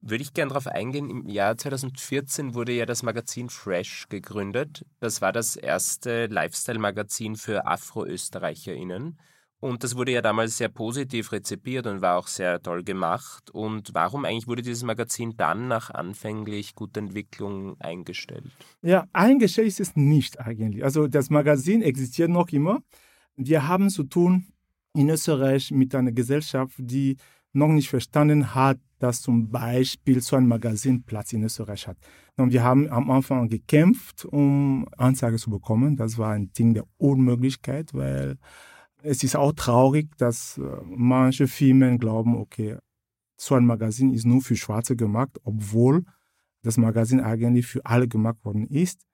würde 0.00 0.22
ich 0.22 0.32
gerne 0.32 0.50
darauf 0.50 0.66
eingehen. 0.66 1.10
Im 1.10 1.28
Jahr 1.28 1.56
2014 1.56 2.54
wurde 2.54 2.72
ja 2.72 2.86
das 2.86 3.02
Magazin 3.02 3.48
Fresh 3.48 4.08
gegründet. 4.08 4.84
Das 5.00 5.20
war 5.20 5.32
das 5.32 5.56
erste 5.56 6.26
Lifestyle-Magazin 6.26 7.36
für 7.36 7.66
Afro-ÖsterreicherInnen. 7.66 9.18
Und 9.60 9.82
das 9.82 9.96
wurde 9.96 10.12
ja 10.12 10.22
damals 10.22 10.56
sehr 10.56 10.68
positiv 10.68 11.32
rezipiert 11.32 11.86
und 11.88 12.00
war 12.00 12.16
auch 12.16 12.28
sehr 12.28 12.62
toll 12.62 12.84
gemacht. 12.84 13.50
Und 13.50 13.90
warum 13.92 14.24
eigentlich 14.24 14.46
wurde 14.46 14.62
dieses 14.62 14.84
Magazin 14.84 15.36
dann 15.36 15.66
nach 15.66 15.90
anfänglich 15.90 16.76
guter 16.76 17.00
Entwicklung 17.00 17.80
eingestellt? 17.80 18.52
Ja, 18.82 19.06
eingestellt 19.12 19.66
ist 19.66 19.80
es 19.80 19.96
nicht 19.96 20.38
eigentlich. 20.38 20.84
Also 20.84 21.08
das 21.08 21.28
Magazin 21.28 21.82
existiert 21.82 22.30
noch 22.30 22.50
immer. 22.50 22.82
Wir 23.34 23.66
haben 23.66 23.90
zu 23.90 24.04
tun 24.04 24.46
in 24.94 25.10
Österreich 25.10 25.72
mit 25.72 25.92
einer 25.94 26.12
Gesellschaft, 26.12 26.74
die 26.78 27.16
noch 27.52 27.68
nicht 27.68 27.88
verstanden 27.88 28.54
hat, 28.54 28.78
dass 28.98 29.22
zum 29.22 29.50
Beispiel 29.50 30.20
so 30.20 30.36
ein 30.36 30.46
Magazin 30.46 31.02
Platz 31.04 31.32
in 31.32 31.44
Österreich 31.44 31.86
hat. 31.86 31.96
Und 32.36 32.52
wir 32.52 32.62
haben 32.62 32.88
am 32.88 33.10
Anfang 33.10 33.48
gekämpft, 33.48 34.24
um 34.24 34.86
Anzeige 34.96 35.36
zu 35.36 35.50
bekommen. 35.50 35.96
Das 35.96 36.18
war 36.18 36.32
ein 36.32 36.52
Ding 36.52 36.74
der 36.74 36.84
Unmöglichkeit, 36.96 37.94
weil 37.94 38.36
es 39.02 39.22
ist 39.22 39.36
auch 39.36 39.52
traurig, 39.52 40.16
dass 40.18 40.58
äh, 40.58 40.62
manche 40.84 41.46
Firmen 41.46 41.98
glauben, 41.98 42.36
okay, 42.36 42.76
so 43.36 43.54
ein 43.54 43.66
Magazin 43.66 44.12
ist 44.12 44.26
nur 44.26 44.42
für 44.42 44.56
Schwarze 44.56 44.96
gemacht, 44.96 45.38
obwohl 45.44 46.04
das 46.62 46.76
Magazin 46.76 47.20
eigentlich 47.20 47.66
für 47.66 47.84
alle 47.86 48.08
gemacht 48.08 48.44
worden 48.44 48.66
ist. 48.66 49.06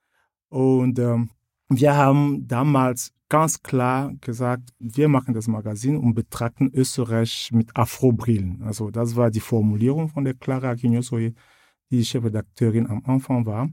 Und 0.48 0.98
ähm, 0.98 1.30
wir 1.68 1.96
haben 1.96 2.46
damals 2.46 3.12
ganz 3.28 3.62
klar 3.62 4.12
gesagt, 4.20 4.70
wir 4.78 5.08
machen 5.08 5.34
das 5.34 5.48
Magazin 5.48 5.96
und 5.96 6.14
betrachten 6.14 6.70
Österreich 6.72 7.50
mit 7.52 7.76
Afro-Brillen. 7.76 8.62
Also 8.62 8.90
das 8.90 9.16
war 9.16 9.30
die 9.30 9.40
Formulierung 9.40 10.08
von 10.08 10.24
der 10.24 10.34
Clara 10.34 10.70
Aginosoye, 10.70 11.34
die 11.90 12.04
Chefredakteurin 12.04 12.86
am 12.86 13.02
Anfang 13.04 13.46
war. 13.46 13.70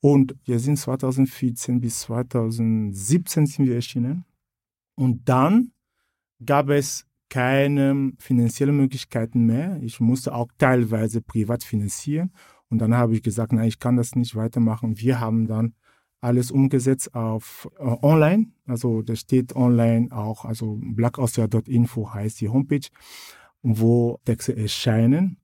Und 0.00 0.36
wir 0.44 0.58
sind 0.60 0.78
2014 0.78 1.80
bis 1.80 2.00
2017 2.00 3.46
sind 3.46 3.66
wir 3.66 3.74
erschienen. 3.74 4.24
Und 4.94 5.28
dann 5.28 5.72
gab 6.44 6.68
es 6.70 7.06
keine 7.28 8.12
finanziellen 8.18 8.76
Möglichkeiten 8.76 9.46
mehr. 9.46 9.80
Ich 9.82 10.00
musste 10.00 10.34
auch 10.34 10.48
teilweise 10.58 11.20
privat 11.20 11.64
finanzieren. 11.64 12.32
Und 12.68 12.78
dann 12.78 12.94
habe 12.94 13.14
ich 13.14 13.22
gesagt, 13.22 13.52
nein, 13.52 13.68
ich 13.68 13.78
kann 13.78 13.96
das 13.96 14.14
nicht 14.14 14.36
weitermachen. 14.36 14.98
Wir 14.98 15.20
haben 15.20 15.46
dann 15.46 15.74
alles 16.20 16.50
umgesetzt 16.50 17.14
auf 17.14 17.68
äh, 17.78 17.84
online. 17.84 18.46
Also 18.66 19.02
das 19.02 19.20
steht 19.20 19.54
online 19.54 20.08
auch, 20.10 20.44
also 20.44 20.78
blackaustria.info 20.80 22.12
heißt 22.12 22.40
die 22.40 22.48
Homepage, 22.48 22.88
wo 23.62 24.18
Texte 24.24 24.56
erscheinen. 24.56 25.38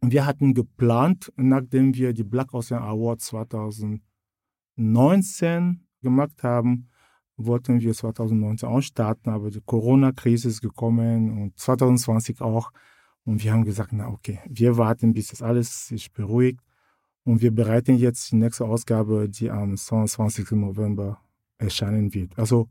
Wir 0.00 0.26
hatten 0.26 0.54
geplant, 0.54 1.32
nachdem 1.36 1.94
wir 1.94 2.12
die 2.12 2.24
Black 2.24 2.52
Austria 2.54 2.80
Awards 2.80 3.26
2019 3.26 5.86
gemacht 6.02 6.42
haben, 6.42 6.88
wollten 7.36 7.80
wir 7.80 7.94
2019 7.94 8.68
auch 8.68 8.80
starten, 8.80 9.30
aber 9.30 9.50
die 9.50 9.60
Corona-Krise 9.60 10.48
ist 10.48 10.60
gekommen 10.60 11.40
und 11.40 11.56
2020 11.58 12.40
auch. 12.40 12.72
Und 13.24 13.44
wir 13.44 13.52
haben 13.52 13.64
gesagt, 13.64 13.92
na 13.92 14.08
okay, 14.08 14.40
wir 14.48 14.76
warten, 14.76 15.12
bis 15.12 15.28
das 15.28 15.42
alles 15.42 15.86
sich 15.86 16.12
beruhigt. 16.12 16.60
Und 17.24 17.40
wir 17.40 17.52
bereiten 17.52 17.96
jetzt 17.96 18.32
die 18.32 18.36
nächste 18.36 18.64
Ausgabe, 18.64 19.28
die 19.28 19.50
am 19.50 19.76
22. 19.76 20.52
November 20.52 21.20
erscheinen 21.58 22.12
wird. 22.14 22.36
Also 22.38 22.68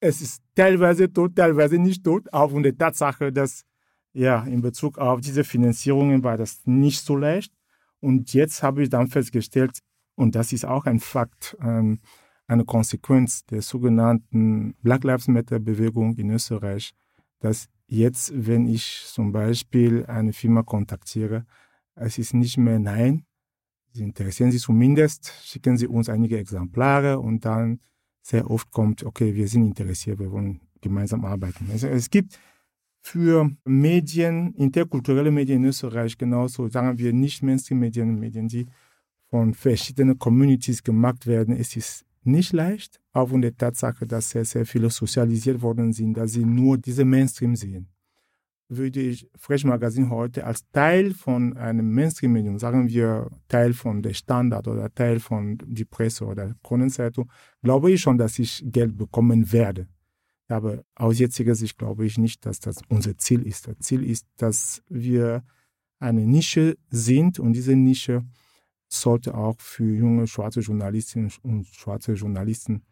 es 0.00 0.20
ist 0.20 0.42
teilweise 0.54 1.12
tot, 1.12 1.34
teilweise 1.36 1.78
nicht 1.78 2.04
tot, 2.04 2.32
aufgrund 2.32 2.66
der 2.66 2.76
Tatsache, 2.76 3.32
dass 3.32 3.64
ja 4.12 4.44
in 4.44 4.60
Bezug 4.60 4.98
auf 4.98 5.20
diese 5.20 5.44
Finanzierungen 5.44 6.22
war 6.22 6.36
das 6.36 6.60
nicht 6.66 7.00
so 7.00 7.16
leicht. 7.16 7.52
Und 8.00 8.32
jetzt 8.32 8.62
habe 8.62 8.82
ich 8.82 8.90
dann 8.90 9.08
festgestellt, 9.08 9.78
und 10.14 10.34
das 10.34 10.52
ist 10.52 10.64
auch 10.64 10.86
ein 10.86 11.00
Fakt, 11.00 11.56
ähm, 11.60 12.00
eine 12.46 12.64
Konsequenz 12.64 13.44
der 13.46 13.62
sogenannten 13.62 14.74
Black 14.82 15.04
Lives 15.04 15.28
Matter 15.28 15.58
Bewegung 15.58 16.16
in 16.16 16.30
Österreich, 16.30 16.94
dass 17.40 17.68
jetzt, 17.86 18.32
wenn 18.34 18.66
ich 18.66 19.04
zum 19.06 19.32
Beispiel 19.32 20.06
eine 20.06 20.32
Firma 20.32 20.62
kontaktiere, 20.62 21.46
es 21.94 22.18
ist 22.18 22.34
nicht 22.34 22.56
mehr 22.56 22.78
Nein, 22.78 23.24
Sie 23.98 24.04
interessieren 24.04 24.52
sich 24.52 24.62
zumindest, 24.62 25.32
schicken 25.42 25.76
Sie 25.76 25.88
uns 25.88 26.08
einige 26.08 26.38
Exemplare 26.38 27.18
und 27.18 27.44
dann 27.44 27.80
sehr 28.22 28.48
oft 28.48 28.70
kommt, 28.70 29.02
okay, 29.02 29.34
wir 29.34 29.48
sind 29.48 29.64
interessiert, 29.66 30.20
wir 30.20 30.30
wollen 30.30 30.60
gemeinsam 30.80 31.24
arbeiten. 31.24 31.68
Also 31.72 31.88
es 31.88 32.08
gibt 32.08 32.38
für 33.00 33.50
Medien, 33.64 34.54
interkulturelle 34.54 35.32
Medien 35.32 35.64
in 35.64 35.70
Österreich 35.70 36.16
genauso, 36.16 36.68
sagen 36.68 36.96
wir 36.96 37.12
nicht 37.12 37.42
Mainstream-Medien, 37.42 38.20
Medien, 38.20 38.46
die 38.46 38.66
von 39.30 39.52
verschiedenen 39.52 40.16
Communities 40.16 40.84
gemacht 40.84 41.26
werden. 41.26 41.56
Es 41.56 41.74
ist 41.74 42.04
nicht 42.22 42.52
leicht, 42.52 43.00
aufgrund 43.12 43.42
der 43.42 43.56
Tatsache, 43.56 44.06
dass 44.06 44.30
sehr, 44.30 44.44
sehr 44.44 44.64
viele 44.64 44.90
sozialisiert 44.90 45.60
worden 45.60 45.92
sind, 45.92 46.14
dass 46.14 46.32
sie 46.34 46.44
nur 46.44 46.78
diese 46.78 47.04
Mainstream 47.04 47.56
sehen. 47.56 47.88
Würde 48.70 49.00
ich 49.00 49.26
Fresh 49.34 49.64
Magazine 49.64 50.10
heute 50.10 50.44
als 50.44 50.68
Teil 50.70 51.14
von 51.14 51.56
einem 51.56 51.94
Mainstream-Medium, 51.94 52.58
sagen 52.58 52.88
wir 52.88 53.30
Teil 53.48 53.72
von 53.72 54.02
der 54.02 54.12
Standard 54.12 54.68
oder 54.68 54.92
Teil 54.94 55.20
von 55.20 55.56
die 55.64 55.86
Presse 55.86 56.26
oder 56.26 56.54
Kronenzeitung, 56.62 57.30
glaube 57.62 57.90
ich 57.90 58.00
schon, 58.02 58.18
dass 58.18 58.38
ich 58.38 58.62
Geld 58.66 58.98
bekommen 58.98 59.52
werde. 59.52 59.88
Aber 60.48 60.82
aus 60.94 61.18
jetziger 61.18 61.54
Sicht 61.54 61.78
glaube 61.78 62.04
ich 62.04 62.18
nicht, 62.18 62.44
dass 62.44 62.60
das 62.60 62.80
unser 62.88 63.16
Ziel 63.16 63.46
ist. 63.46 63.68
Das 63.68 63.78
Ziel 63.80 64.04
ist, 64.04 64.26
dass 64.36 64.82
wir 64.88 65.44
eine 65.98 66.26
Nische 66.26 66.76
sind 66.90 67.38
und 67.38 67.54
diese 67.54 67.74
Nische 67.74 68.22
sollte 68.88 69.34
auch 69.34 69.60
für 69.60 69.84
junge 69.84 70.26
schwarze 70.26 70.60
Journalistinnen 70.60 71.30
und 71.42 71.66
schwarze 71.66 72.12
Journalisten 72.14 72.82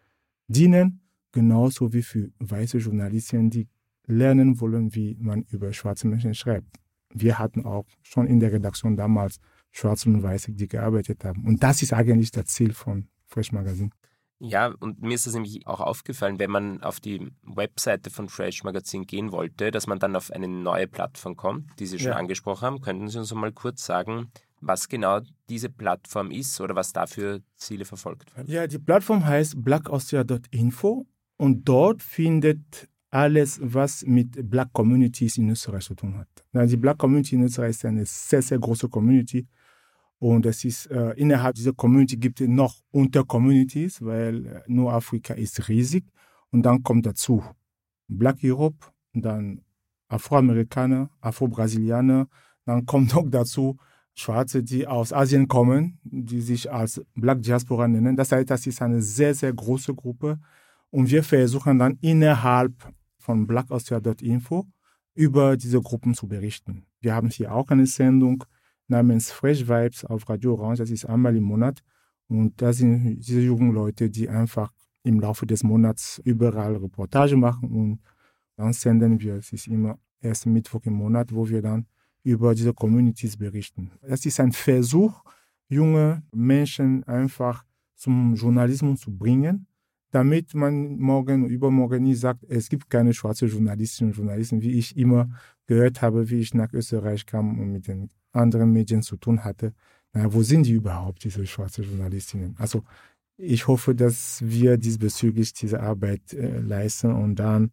dienen, 0.49 1.01
genauso 1.33 1.93
wie 1.93 2.03
für 2.03 2.31
weiße 2.39 2.79
Journalisten, 2.79 3.51
die 3.51 3.69
lernen 4.07 4.61
wollen, 4.61 4.95
wie 4.95 5.17
man 5.19 5.43
über 5.51 5.73
schwarze 5.73 6.07
Menschen 6.07 6.35
schreibt. 6.35 6.77
Wir 7.13 7.39
hatten 7.39 7.65
auch 7.65 7.87
schon 8.03 8.27
in 8.27 8.41
der 8.41 8.53
Redaktion 8.53 8.97
damals 8.97 9.39
Schwarze 9.73 10.09
und 10.09 10.23
Weiße, 10.23 10.53
die 10.53 10.69
gearbeitet 10.69 11.25
haben. 11.25 11.45
Und 11.45 11.63
das 11.63 11.83
ist 11.83 11.93
eigentlich 11.93 12.31
das 12.31 12.47
Ziel 12.47 12.73
von 12.73 13.09
Fresh 13.27 13.53
Magazine. 13.53 13.91
Ja, 14.39 14.75
und 14.81 15.01
mir 15.01 15.15
ist 15.15 15.27
das 15.27 15.35
nämlich 15.35 15.67
auch 15.67 15.81
aufgefallen, 15.81 16.39
wenn 16.39 16.51
man 16.51 16.83
auf 16.83 17.01
die 17.01 17.31
Webseite 17.43 18.11
von 18.11 18.29
Fresh 18.29 18.65
Magazine 18.65 19.07
gehen 19.07 19.33
wollte, 19.33 19.71
dass 19.71 19.87
man 19.87 19.99
dann 19.99 20.15
auf 20.15 20.31
eine 20.31 20.47
neue 20.47 20.87
Plattform 20.87 21.37
kommt, 21.37 21.71
die 21.79 21.87
Sie 21.87 21.99
schon 21.99 22.11
ja. 22.11 22.17
angesprochen 22.17 22.63
haben. 22.63 22.81
Könnten 22.83 23.09
Sie 23.09 23.19
uns 23.19 23.33
mal 23.33 23.53
kurz 23.53 23.87
sagen, 23.87 24.31
was 24.61 24.89
genau 24.89 25.21
diese 25.49 25.71
Plattform 25.71 26.31
ist 26.31 26.61
oder 26.61 26.75
was 26.75 26.93
dafür 26.93 27.41
Ziele 27.55 27.87
verfolgt 27.87 28.37
werden? 28.37 28.51
Ja, 28.51 28.67
die 28.67 28.79
Plattform 28.79 29.25
heißt 29.25 29.63
blackaustria.info 29.65 31.07
und 31.39 31.65
dort 31.65 32.03
findet 32.03 32.89
alles, 33.11 33.61
was 33.63 34.05
mit 34.05 34.51
Black 34.51 34.73
Communities 34.73 35.39
in 35.39 35.51
Österreich 35.51 35.85
zu 35.85 35.95
tun 35.95 36.17
hat. 36.17 36.29
Die 36.71 36.77
Black 36.77 36.99
Community 36.99 37.37
in 37.37 37.45
Österreich 37.45 37.71
ist 37.71 37.85
eine 37.85 38.05
sehr, 38.05 38.43
sehr 38.43 38.59
große 38.59 38.89
Community 38.89 39.47
und 40.19 40.47
es 40.47 40.65
ist, 40.65 40.87
äh, 40.87 41.11
innerhalb 41.13 41.57
dieser 41.57 41.73
Community 41.75 42.17
gibt 42.17 42.41
es 42.41 42.49
noch 42.49 42.75
Untercommunities, 42.91 44.03
weil 44.03 44.63
nur 44.67 44.93
Afrika 44.93 45.35
ist 45.35 45.69
riesig. 45.69 46.05
Und 46.51 46.63
dann 46.63 46.83
kommt 46.83 47.05
dazu 47.05 47.43
Black 48.09 48.39
Europe, 48.43 48.87
dann 49.13 49.63
Afroamerikaner, 50.09 51.11
Afro-Brasilianer. 51.21 52.29
Dann 52.65 52.87
kommt 52.87 53.15
noch 53.15 53.29
dazu 53.29 53.77
Schwarze, 54.15 54.63
die 54.63 54.87
aus 54.87 55.13
Asien 55.13 55.49
kommen, 55.49 55.99
die 56.03 56.41
sich 56.41 56.73
als 56.73 57.03
Black 57.15 57.43
Diaspora 57.43 57.87
nennen. 57.87 58.17
Das 58.17 58.33
heißt, 58.33 58.49
das 58.49 58.67
ist 58.67 58.81
eine 58.81 59.03
sehr, 59.03 59.35
sehr 59.35 59.53
große 59.53 59.95
Gruppe. 59.95 60.39
Und 60.91 61.11
wir 61.11 61.23
versuchen 61.23 61.79
dann 61.79 61.99
innerhalb 62.01 62.73
von 63.19 63.47
blackaustria.info 63.47 64.67
über 65.15 65.57
diese 65.57 65.81
Gruppen 65.81 66.15
zu 66.15 66.29
berichten. 66.29 66.87
Wir 67.01 67.15
haben 67.15 67.29
hier 67.29 67.53
auch 67.53 67.69
eine 67.71 67.87
Sendung, 67.87 68.45
namens 68.89 69.33
Fresh 69.33 69.69
Vibes 69.69 70.05
auf 70.05 70.29
Radio 70.29 70.55
Orange. 70.55 70.79
Das 70.79 70.91
ist 70.91 71.05
einmal 71.07 71.37
im 71.37 71.43
Monat. 71.43 71.83
Und 72.29 72.61
da 72.61 72.73
sind 72.73 73.21
diese 73.21 73.41
jungen 73.41 73.73
Leute, 73.73 74.11
die 74.11 74.29
einfach 74.29 74.73
im 75.03 75.21
Laufe 75.21 75.47
des 75.47 75.63
Monats 75.63 76.21
überall 76.25 76.77
Reportage 76.77 77.37
machen 77.37 77.71
und 77.71 78.01
dann 78.57 78.73
senden 78.73 79.21
wir, 79.21 79.35
es 79.37 79.53
ist 79.53 79.69
immer 79.69 79.99
erst 80.21 80.47
Mittwoch 80.47 80.85
im 80.85 80.95
Monat, 80.95 81.33
wo 81.33 81.49
wir 81.49 81.63
dann 81.63 81.87
über 82.23 82.55
diese 82.55 82.75
Communities 82.75 83.37
berichten. 83.37 83.93
Das 84.03 84.27
ist 84.27 84.41
ein 84.41 84.51
Versuch, 84.53 85.23
junge 85.69 86.23
Menschen 86.33 87.05
einfach 87.05 87.65
zum 87.95 88.35
Journalismus 88.35 89.01
zu 89.01 89.17
bringen, 89.17 89.67
damit 90.17 90.55
man 90.55 90.97
morgen 90.97 91.47
übermorgen 91.47 92.05
nicht 92.05 92.21
sagt, 92.21 92.43
es 92.49 92.71
gibt 92.71 92.89
keine 92.89 93.13
schwarze 93.13 93.45
Journalistinnen 93.45 94.13
und 94.13 94.17
Journalisten, 94.17 94.63
wie 94.63 94.79
ich 94.79 94.97
immer 94.97 95.29
gehört 95.67 96.01
habe, 96.01 96.31
wie 96.31 96.41
ich 96.41 96.55
nach 96.55 96.73
Österreich 96.73 97.27
kam 97.27 97.61
und 97.61 97.71
mit 97.71 97.87
den 97.87 98.09
anderen 98.33 98.73
Medien 98.73 99.03
zu 99.03 99.19
tun 99.19 99.45
hatte. 99.45 99.75
Na, 100.15 100.33
wo 100.33 100.43
sind 100.43 100.65
die 100.65 100.73
überhaupt, 100.73 101.23
diese 101.25 101.47
schwarzen 101.47 101.85
Journalistinnen? 101.85 102.55
Also 102.57 102.83
ich 103.37 103.67
hoffe, 103.67 103.95
dass 103.95 104.41
wir 104.43 104.79
diesbezüglich 104.79 105.53
diese 105.53 105.81
Arbeit 105.81 106.33
äh, 106.33 106.61
leisten 106.61 107.13
und 107.13 107.35
dann 107.35 107.73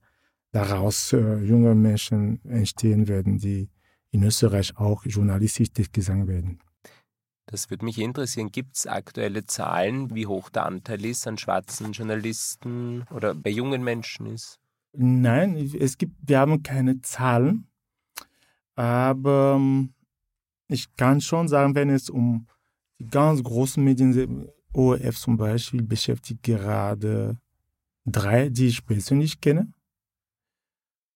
daraus 0.52 1.14
äh, 1.14 1.38
junge 1.38 1.76
Menschen 1.76 2.44
entstehen 2.44 3.08
werden, 3.08 3.38
die 3.38 3.70
in 4.12 4.22
Österreich 4.24 4.76
auch 4.76 5.06
journalistisch 5.06 5.70
gesang 5.94 6.28
werden. 6.28 6.60
Das 7.54 7.70
würde 7.70 7.86
mich 7.86 8.00
interessieren. 8.00 8.52
Gibt 8.52 8.78
es 8.78 8.88
aktuelle 8.88 9.46
Zahlen, 9.46 10.16
wie 10.16 10.26
hoch 10.26 10.50
der 10.50 10.66
Anteil 10.66 11.06
ist 11.06 11.28
an 11.28 11.38
schwarzen 11.38 11.92
Journalisten 11.92 13.06
oder 13.12 13.36
bei 13.36 13.52
jungen 13.52 13.84
Menschen 13.84 14.26
ist? 14.26 14.60
Nein, 14.94 15.72
es 15.80 16.00
gibt, 16.00 16.16
wir 16.28 16.40
haben 16.40 16.64
keine 16.64 17.02
Zahlen, 17.02 17.68
aber 18.74 19.58
ähm, 19.58 19.94
ich 20.68 20.96
kann 20.96 21.22
schon 21.22 21.48
sagen, 21.48 21.76
wenn 21.76 21.92
es 21.92 22.10
um 22.10 22.48
die 22.98 23.06
ganz 23.06 23.44
großen 23.44 23.84
Medien, 23.84 24.48
ORF 24.74 25.20
zum 25.20 25.38
Beispiel, 25.38 25.84
beschäftigt 25.84 26.42
gerade 26.42 27.38
drei, 28.04 28.50
die 28.50 28.66
ich 28.66 28.84
persönlich 28.84 29.42
kenne. 29.42 29.72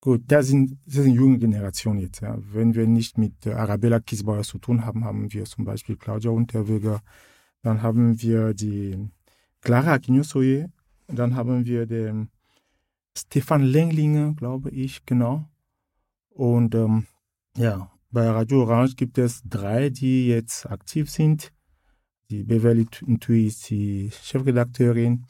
Gut, 0.08 0.24
das 0.28 0.48
sind, 0.48 0.78
das 0.86 1.04
sind 1.04 1.16
junge 1.16 1.38
Generationen 1.38 2.00
jetzt. 2.00 2.22
Ja. 2.22 2.38
Wenn 2.40 2.74
wir 2.76 2.88
nicht 2.88 3.18
mit 3.18 3.46
Arabella 3.46 4.00
Kiesbauer 4.00 4.44
zu 4.44 4.58
tun 4.58 4.86
haben, 4.86 5.04
haben 5.04 5.34
wir 5.34 5.44
zum 5.44 5.66
Beispiel 5.66 5.98
Claudia 5.98 6.32
Unterweger, 6.32 7.02
dann 7.62 7.82
haben 7.82 8.22
wir 8.22 8.54
die 8.54 9.10
Clara 9.60 9.96
Akinyosoye, 9.96 10.70
dann 11.08 11.36
haben 11.36 11.66
wir 11.66 11.86
den 11.88 12.30
Stefan 13.18 13.64
Lenglinger, 13.64 14.34
glaube 14.34 14.70
ich, 14.70 15.06
genau. 15.06 15.50
Und 16.30 16.74
ähm, 16.74 17.08
ja, 17.58 17.92
bei 18.10 18.30
Radio 18.30 18.62
Orange 18.62 18.96
gibt 18.96 19.18
es 19.18 19.42
drei, 19.44 19.90
die 19.90 20.30
jetzt 20.30 20.68
aktiv 20.68 21.10
sind. 21.10 21.52
Die 22.30 22.46
Beverly 22.46 22.88
Ntui 23.06 23.48
ist 23.48 23.70
die 23.70 24.10
Chefredakteurin. 24.24 25.26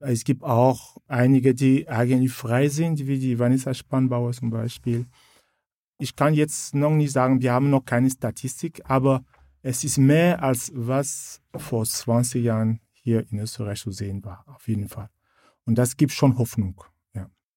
Es 0.00 0.24
gibt 0.24 0.44
auch 0.44 0.96
einige, 1.06 1.54
die 1.54 1.88
eigentlich 1.88 2.32
frei 2.32 2.68
sind, 2.68 3.06
wie 3.06 3.18
die 3.18 3.38
Vanessa 3.38 3.74
Spannbauer 3.74 4.32
zum 4.32 4.50
Beispiel. 4.50 5.06
Ich 5.98 6.14
kann 6.14 6.34
jetzt 6.34 6.74
noch 6.74 6.90
nicht 6.90 7.12
sagen, 7.12 7.42
wir 7.42 7.52
haben 7.52 7.70
noch 7.70 7.84
keine 7.84 8.10
Statistik, 8.10 8.82
aber 8.84 9.24
es 9.62 9.82
ist 9.82 9.98
mehr 9.98 10.42
als 10.42 10.70
was 10.74 11.42
vor 11.56 11.84
20 11.84 12.44
Jahren 12.44 12.80
hier 12.92 13.26
in 13.32 13.40
Österreich 13.40 13.80
zu 13.80 13.90
sehen 13.90 14.24
war, 14.24 14.44
auf 14.46 14.68
jeden 14.68 14.88
Fall. 14.88 15.10
Und 15.64 15.76
das 15.76 15.96
gibt 15.96 16.12
schon 16.12 16.38
Hoffnung. 16.38 16.80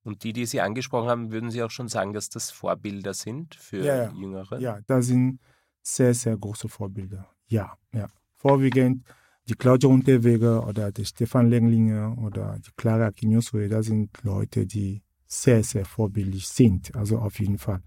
Und 0.03 0.23
die, 0.23 0.33
die 0.33 0.45
Sie 0.45 0.61
angesprochen 0.61 1.09
haben, 1.09 1.31
würden 1.31 1.51
Sie 1.51 1.61
auch 1.61 1.71
schon 1.71 1.87
sagen, 1.87 2.13
dass 2.13 2.29
das 2.29 2.49
Vorbilder 2.49 3.13
sind 3.13 3.55
für 3.55 3.83
ja, 3.83 3.95
ja. 4.03 4.11
Jüngere? 4.11 4.59
Ja, 4.59 4.79
das 4.87 5.07
sind 5.07 5.39
sehr, 5.81 6.13
sehr 6.13 6.37
große 6.37 6.69
Vorbilder. 6.69 7.29
Ja, 7.47 7.77
ja. 7.93 8.07
Vorwiegend 8.35 9.05
die 9.51 9.57
Claudia 9.57 9.89
Unterweger 9.89 10.65
oder 10.65 10.93
der 10.93 11.03
Stefan 11.03 11.49
Lenglinger 11.49 12.17
oder 12.17 12.57
die 12.65 12.71
Clara 12.77 13.11
Kinyosue, 13.11 13.67
das 13.67 13.87
sind 13.87 14.09
Leute, 14.23 14.65
die 14.65 15.01
sehr, 15.27 15.61
sehr 15.61 15.83
vorbildlich 15.83 16.47
sind. 16.47 16.95
Also 16.95 17.19
auf 17.19 17.37
jeden 17.37 17.57
Fall. 17.57 17.81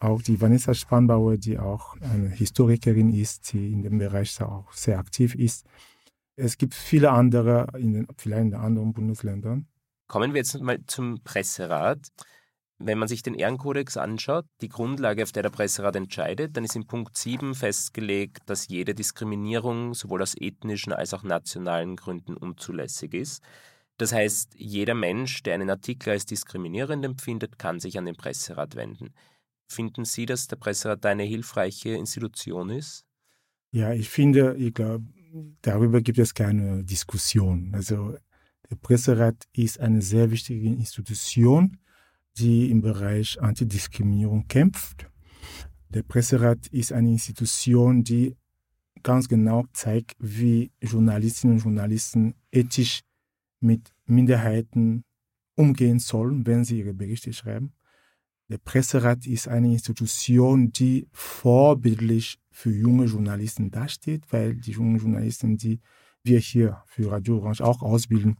Auch 0.00 0.22
die 0.22 0.40
Vanessa 0.40 0.74
Spannbauer, 0.74 1.36
die 1.36 1.56
auch 1.56 1.96
eine 2.00 2.30
Historikerin 2.30 3.14
ist, 3.14 3.52
die 3.52 3.70
in 3.70 3.82
dem 3.82 3.98
Bereich 3.98 4.40
auch 4.42 4.72
sehr 4.72 4.98
aktiv 4.98 5.36
ist. 5.36 5.66
Es 6.34 6.58
gibt 6.58 6.74
viele 6.74 7.12
andere, 7.12 7.68
in 7.78 7.92
den, 7.92 8.08
vielleicht 8.16 8.46
in 8.46 8.54
anderen 8.54 8.92
Bundesländern, 8.92 9.68
Kommen 10.08 10.32
wir 10.32 10.38
jetzt 10.38 10.58
mal 10.58 10.78
zum 10.86 11.20
Presserat. 11.22 12.08
Wenn 12.80 12.98
man 12.98 13.08
sich 13.08 13.22
den 13.22 13.34
Ehrenkodex 13.34 13.96
anschaut, 13.96 14.46
die 14.60 14.68
Grundlage, 14.68 15.24
auf 15.24 15.32
der 15.32 15.42
der 15.42 15.50
Presserat 15.50 15.96
entscheidet, 15.96 16.56
dann 16.56 16.64
ist 16.64 16.76
in 16.76 16.86
Punkt 16.86 17.16
7 17.16 17.56
festgelegt, 17.56 18.42
dass 18.46 18.68
jede 18.68 18.94
Diskriminierung 18.94 19.94
sowohl 19.94 20.22
aus 20.22 20.36
ethnischen 20.38 20.92
als 20.92 21.12
auch 21.12 21.24
nationalen 21.24 21.96
Gründen 21.96 22.36
unzulässig 22.36 23.14
ist. 23.14 23.42
Das 23.96 24.12
heißt, 24.12 24.54
jeder 24.54 24.94
Mensch, 24.94 25.42
der 25.42 25.54
einen 25.54 25.70
Artikel 25.70 26.10
als 26.10 26.24
diskriminierend 26.24 27.04
empfindet, 27.04 27.58
kann 27.58 27.80
sich 27.80 27.98
an 27.98 28.06
den 28.06 28.14
Presserat 28.14 28.76
wenden. 28.76 29.12
Finden 29.68 30.04
Sie, 30.04 30.24
dass 30.24 30.46
der 30.46 30.56
Presserat 30.56 31.04
eine 31.04 31.24
hilfreiche 31.24 31.90
Institution 31.90 32.70
ist? 32.70 33.04
Ja, 33.72 33.92
ich 33.92 34.08
finde, 34.08 34.54
ich 34.56 34.72
glaube, 34.72 35.04
darüber 35.62 36.00
gibt 36.00 36.18
es 36.18 36.32
keine 36.32 36.84
Diskussion. 36.84 37.72
Also 37.74 38.16
der 38.70 38.76
Presserat 38.76 39.48
ist 39.52 39.80
eine 39.80 40.00
sehr 40.00 40.30
wichtige 40.30 40.68
Institution, 40.68 41.78
die 42.38 42.70
im 42.70 42.80
Bereich 42.80 43.40
Antidiskriminierung 43.40 44.46
kämpft. 44.48 45.10
Der 45.90 46.02
Presserat 46.02 46.66
ist 46.68 46.92
eine 46.92 47.10
Institution, 47.10 48.04
die 48.04 48.36
ganz 49.02 49.28
genau 49.28 49.64
zeigt, 49.72 50.16
wie 50.18 50.70
Journalistinnen 50.80 51.56
und 51.56 51.62
Journalisten 51.62 52.34
ethisch 52.52 53.00
mit 53.60 53.92
Minderheiten 54.06 55.04
umgehen 55.54 55.98
sollen, 55.98 56.46
wenn 56.46 56.64
sie 56.64 56.80
ihre 56.80 56.94
Berichte 56.94 57.32
schreiben. 57.32 57.72
Der 58.48 58.58
Presserat 58.58 59.26
ist 59.26 59.48
eine 59.48 59.72
Institution, 59.72 60.72
die 60.72 61.06
vorbildlich 61.12 62.38
für 62.50 62.70
junge 62.70 63.04
Journalisten 63.04 63.70
dasteht, 63.70 64.32
weil 64.32 64.56
die 64.56 64.72
jungen 64.72 64.98
Journalisten, 64.98 65.58
die 65.58 65.80
wir 66.22 66.38
hier 66.38 66.82
für 66.86 67.10
Radio 67.10 67.38
Orange 67.38 67.62
auch 67.62 67.82
ausbilden, 67.82 68.36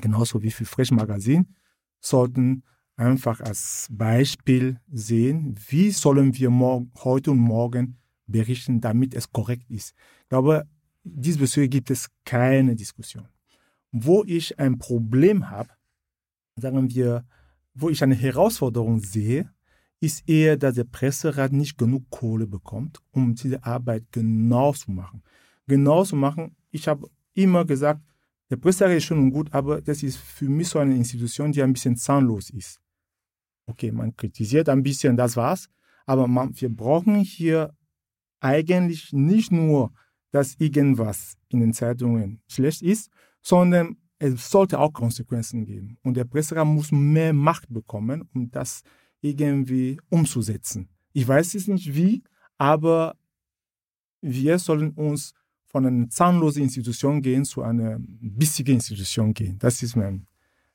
genauso 0.00 0.42
wie 0.42 0.50
für 0.50 0.64
Fresh 0.64 0.90
Magazin, 0.90 1.54
sollten 2.00 2.62
einfach 2.96 3.40
als 3.40 3.88
Beispiel 3.90 4.78
sehen, 4.90 5.56
wie 5.68 5.90
sollen 5.90 6.36
wir 6.36 6.50
heute 7.04 7.30
und 7.30 7.38
morgen 7.38 7.98
berichten, 8.26 8.80
damit 8.80 9.14
es 9.14 9.30
korrekt 9.32 9.70
ist. 9.70 9.94
Ich 10.22 10.28
glaube, 10.28 10.64
diesbezüglich 11.04 11.70
gibt 11.70 11.90
es 11.90 12.08
keine 12.24 12.76
Diskussion. 12.76 13.28
Wo 13.90 14.24
ich 14.24 14.58
ein 14.58 14.78
Problem 14.78 15.50
habe, 15.50 15.70
sagen 16.56 16.90
wir, 16.90 17.24
wo 17.74 17.88
ich 17.90 18.02
eine 18.02 18.14
Herausforderung 18.14 19.00
sehe, 19.00 19.50
ist 20.00 20.28
eher, 20.28 20.56
dass 20.56 20.74
der 20.74 20.84
Presserat 20.84 21.52
nicht 21.52 21.78
genug 21.78 22.10
Kohle 22.10 22.46
bekommt, 22.46 22.98
um 23.12 23.34
diese 23.34 23.62
Arbeit 23.64 24.04
genau 24.10 24.72
zu 24.72 24.90
machen. 24.90 25.22
Genau 25.66 26.04
zu 26.04 26.16
machen, 26.16 26.56
ich 26.70 26.88
habe 26.88 27.08
immer 27.34 27.64
gesagt, 27.64 28.02
der 28.50 28.56
Presserat 28.56 28.96
ist 28.96 29.04
schon 29.04 29.30
gut, 29.30 29.52
aber 29.52 29.80
das 29.80 30.02
ist 30.02 30.18
für 30.18 30.48
mich 30.48 30.68
so 30.68 30.78
eine 30.78 30.96
Institution, 30.96 31.52
die 31.52 31.62
ein 31.62 31.72
bisschen 31.72 31.96
zahnlos 31.96 32.50
ist. 32.50 32.81
Okay, 33.66 33.92
man 33.92 34.14
kritisiert 34.16 34.68
ein 34.68 34.82
bisschen, 34.82 35.16
das 35.16 35.36
war's, 35.36 35.68
aber 36.06 36.26
man, 36.26 36.58
wir 36.60 36.68
brauchen 36.68 37.16
hier 37.16 37.74
eigentlich 38.40 39.12
nicht 39.12 39.52
nur, 39.52 39.92
dass 40.30 40.56
irgendwas 40.58 41.36
in 41.48 41.60
den 41.60 41.72
Zeitungen 41.72 42.40
schlecht 42.48 42.82
ist, 42.82 43.10
sondern 43.40 43.96
es 44.18 44.50
sollte 44.50 44.78
auch 44.78 44.92
Konsequenzen 44.92 45.64
geben. 45.64 45.98
Und 46.02 46.16
der 46.16 46.24
Presserat 46.24 46.66
muss 46.66 46.92
mehr 46.92 47.32
Macht 47.32 47.66
bekommen, 47.68 48.28
um 48.34 48.50
das 48.50 48.82
irgendwie 49.20 50.00
umzusetzen. 50.10 50.88
Ich 51.12 51.26
weiß 51.26 51.54
es 51.54 51.68
nicht 51.68 51.94
wie, 51.94 52.22
aber 52.56 53.16
wir 54.20 54.58
sollen 54.58 54.92
uns 54.92 55.34
von 55.66 55.86
einer 55.86 56.08
zahnlosen 56.08 56.62
Institution 56.62 57.20
gehen 57.22 57.44
zu 57.44 57.62
einer 57.62 57.96
bissigen 57.98 58.74
Institution 58.74 59.34
gehen. 59.34 59.58
Das 59.58 59.82
ist 59.82 59.96
mein, 59.96 60.26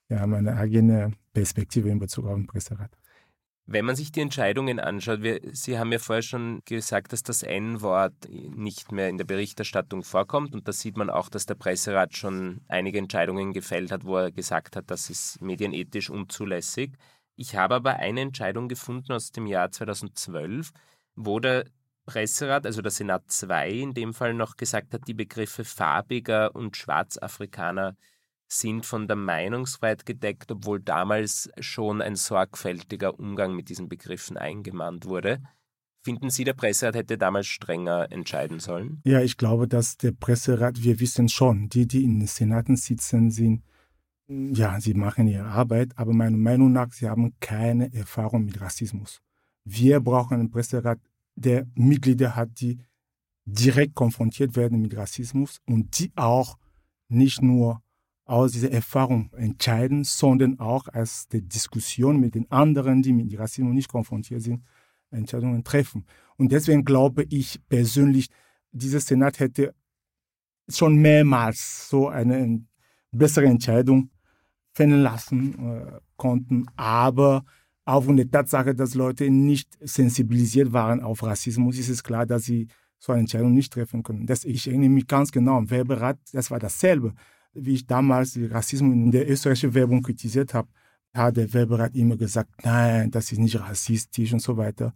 ja, 0.09 0.25
meine 0.25 0.55
eigene 0.55 1.11
Perspektive 1.33 1.89
in 1.89 1.99
Bezug 1.99 2.25
auf 2.25 2.35
den 2.35 2.47
Presserat. 2.47 2.91
Wenn 3.69 3.83
man 3.83 3.97
sich 3.97 4.13
die 4.13 4.21
Entscheidungen 4.21 4.79
anschaut, 4.79 5.23
wir, 5.23 5.41
Sie 5.51 5.77
haben 5.77 5.91
ja 5.91 5.99
vorher 5.99 6.21
schon 6.21 6.61
gesagt, 6.63 7.11
dass 7.11 7.21
das 7.21 7.43
N-Wort 7.43 8.13
nicht 8.29 8.93
mehr 8.93 9.09
in 9.09 9.17
der 9.17 9.25
Berichterstattung 9.25 10.03
vorkommt 10.03 10.55
und 10.55 10.69
da 10.69 10.71
sieht 10.71 10.95
man 10.95 11.09
auch, 11.09 11.27
dass 11.27 11.45
der 11.45 11.55
Presserat 11.55 12.15
schon 12.15 12.61
einige 12.69 12.97
Entscheidungen 12.97 13.51
gefällt 13.51 13.91
hat, 13.91 14.05
wo 14.05 14.15
er 14.15 14.31
gesagt 14.31 14.77
hat, 14.77 14.89
das 14.89 15.09
ist 15.09 15.41
medienethisch 15.41 16.09
unzulässig. 16.09 16.93
Ich 17.35 17.57
habe 17.57 17.75
aber 17.75 17.97
eine 17.97 18.21
Entscheidung 18.21 18.69
gefunden 18.69 19.11
aus 19.11 19.31
dem 19.31 19.45
Jahr 19.45 19.69
2012, 19.69 20.71
wo 21.15 21.41
der 21.41 21.65
Presserat, 22.05 22.65
also 22.65 22.81
der 22.81 22.91
Senat 22.91 23.29
2 23.29 23.69
in 23.69 23.93
dem 23.93 24.13
Fall 24.13 24.33
noch 24.33 24.55
gesagt 24.55 24.93
hat, 24.93 25.09
die 25.09 25.13
Begriffe 25.13 25.65
farbiger 25.65 26.55
und 26.55 26.77
Schwarzafrikaner 26.77 27.97
sind 28.47 28.85
von 28.85 29.07
der 29.07 29.17
Meinungsfreiheit 29.17 30.05
gedeckt, 30.05 30.51
obwohl 30.51 30.79
damals 30.79 31.49
schon 31.59 32.01
ein 32.01 32.15
sorgfältiger 32.15 33.19
Umgang 33.19 33.55
mit 33.55 33.69
diesen 33.69 33.89
Begriffen 33.89 34.37
eingemahnt 34.37 35.05
wurde. 35.05 35.41
Finden 36.03 36.29
Sie, 36.29 36.45
der 36.45 36.53
Presserat 36.53 36.95
hätte 36.95 37.17
damals 37.17 37.47
strenger 37.47 38.11
entscheiden 38.11 38.59
sollen? 38.59 39.01
Ja, 39.03 39.21
ich 39.21 39.35
glaube, 39.35 39.67
dass 39.67 39.97
der 39.97 40.13
Presserat, 40.13 40.81
wir 40.81 40.99
wissen 41.01 41.27
schon, 41.27 41.67
die, 41.67 41.85
die 41.85 42.03
in 42.03 42.19
den 42.19 42.27
Senaten 42.27 42.77
sitzen, 42.77 43.29
sind 43.29 43.63
ja, 44.29 44.79
sie 44.81 44.93
machen 44.93 45.27
ihre 45.27 45.45
Arbeit, 45.45 45.97
aber 45.97 46.13
meiner 46.13 46.37
Meinung 46.37 46.73
nach, 46.73 46.91
sie 46.91 47.07
haben 47.07 47.33
keine 47.39 47.93
Erfahrung 47.93 48.45
mit 48.45 48.59
Rassismus. 48.59 49.21
Wir 49.63 50.01
brauchen 50.01 50.33
einen 50.35 50.51
Presserat, 50.51 50.99
der 51.35 51.65
Mitglieder 51.75 52.35
hat, 52.35 52.59
die 52.59 52.79
direkt 53.45 53.95
konfrontiert 53.95 54.55
werden 54.57 54.81
mit 54.81 54.97
Rassismus 54.97 55.61
und 55.65 55.97
die 55.97 56.11
auch 56.15 56.57
nicht 57.07 57.41
nur 57.41 57.81
aus 58.27 58.51
dieser 58.51 58.71
Erfahrung 58.71 59.31
entscheiden, 59.37 60.03
sondern 60.03 60.59
auch 60.59 60.87
als 60.89 61.27
der 61.29 61.41
Diskussion 61.41 62.19
mit 62.19 62.35
den 62.35 62.51
anderen, 62.51 63.01
die 63.01 63.13
mit 63.13 63.37
Rassismus 63.39 63.73
nicht 63.73 63.89
konfrontiert 63.89 64.41
sind, 64.41 64.63
Entscheidungen 65.09 65.63
treffen. 65.63 66.05
Und 66.35 66.51
deswegen 66.51 66.83
glaube 66.83 67.25
ich 67.29 67.61
persönlich, 67.69 68.27
dieser 68.71 68.99
Senat 68.99 69.39
hätte 69.39 69.73
schon 70.67 70.97
mehrmals 70.97 71.89
so 71.89 72.09
eine 72.09 72.65
bessere 73.11 73.45
Entscheidung 73.45 74.09
fällen 74.73 75.01
lassen 75.01 75.53
äh, 75.57 75.99
konnten. 76.17 76.65
Aber 76.75 77.45
aufgrund 77.85 78.19
der 78.19 78.29
Tatsache, 78.29 78.75
dass 78.75 78.93
Leute 78.93 79.29
nicht 79.29 79.77
sensibilisiert 79.79 80.73
waren 80.73 80.99
auf 80.99 81.23
Rassismus, 81.23 81.79
ist 81.79 81.89
es 81.89 82.03
klar, 82.03 82.25
dass 82.25 82.43
sie 82.43 82.67
so 82.99 83.13
eine 83.13 83.21
Entscheidung 83.21 83.53
nicht 83.53 83.71
treffen 83.71 84.03
können. 84.03 84.25
Das, 84.25 84.43
ich 84.43 84.67
erinnere 84.67 84.89
mich 84.89 85.07
ganz 85.07 85.31
genau 85.31 85.61
Werberat, 85.69 86.19
das 86.33 86.51
war 86.51 86.59
dasselbe. 86.59 87.13
Wie 87.59 87.73
ich 87.73 87.87
damals 87.87 88.37
Rassismus 88.51 88.93
in 88.93 89.11
der 89.11 89.29
österreichischen 89.29 89.73
Werbung 89.73 90.01
kritisiert 90.01 90.53
habe, 90.53 90.69
hat 91.13 91.37
der 91.37 91.51
Werberat 91.53 91.95
immer 91.95 92.17
gesagt, 92.17 92.51
nein, 92.63 93.11
das 93.11 93.31
ist 93.31 93.39
nicht 93.39 93.59
rassistisch 93.59 94.33
und 94.33 94.41
so 94.41 94.57
weiter. 94.57 94.93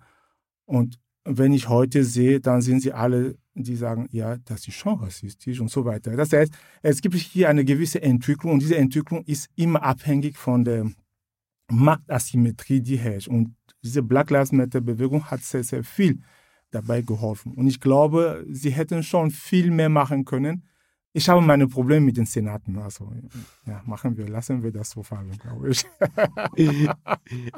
Und 0.66 1.00
wenn 1.24 1.54
ich 1.54 1.70
heute 1.70 2.04
sehe, 2.04 2.40
dann 2.40 2.62
sind 2.62 2.82
sie 2.82 2.94
alle, 2.94 3.38
die 3.54 3.76
sagen, 3.76 4.08
ja, 4.12 4.38
das 4.38 4.68
ist 4.68 4.76
schon 4.76 5.00
rassistisch 5.00 5.60
und 5.60 5.70
so 5.70 5.86
weiter. 5.86 6.16
Das 6.16 6.32
heißt, 6.34 6.54
es 6.82 7.02
gibt 7.02 7.16
hier 7.16 7.50
eine 7.50 7.66
gewisse 7.66 8.02
Entwicklung 8.02 8.54
und 8.54 8.60
diese 8.62 8.78
Entwicklung 8.78 9.24
ist 9.26 9.50
immer 9.56 9.84
abhängig 9.84 10.38
von 10.38 10.64
der 10.64 10.92
Marktasymmetrie, 11.70 12.82
die 12.82 12.98
herrscht. 12.98 13.28
Und 13.28 13.56
diese 13.84 14.04
Black 14.04 14.30
Lives 14.30 14.52
Matter 14.52 14.82
Bewegung 14.82 15.26
hat 15.26 15.44
sehr, 15.44 15.64
sehr 15.64 15.84
viel 15.84 16.22
dabei 16.72 17.02
geholfen. 17.02 17.54
Und 17.54 17.68
ich 17.68 17.80
glaube, 17.80 18.46
sie 18.50 18.72
hätten 18.72 19.04
schon 19.04 19.32
viel 19.32 19.72
mehr 19.72 19.90
machen 19.90 20.26
können, 20.26 20.64
ich 21.14 21.28
habe 21.28 21.42
meine 21.42 21.68
Probleme 21.68 22.06
mit 22.06 22.18
den 22.18 22.26
Senaten. 22.26 22.78
Also, 22.78 23.12
ja, 23.66 23.82
machen 23.86 24.16
wir, 24.18 24.28
lassen 24.28 24.64
wir 24.64 24.72
das 24.72 24.92
so 24.92 25.04
fallen, 25.04 25.38
glaube 25.38 25.70
ich. 25.70 25.86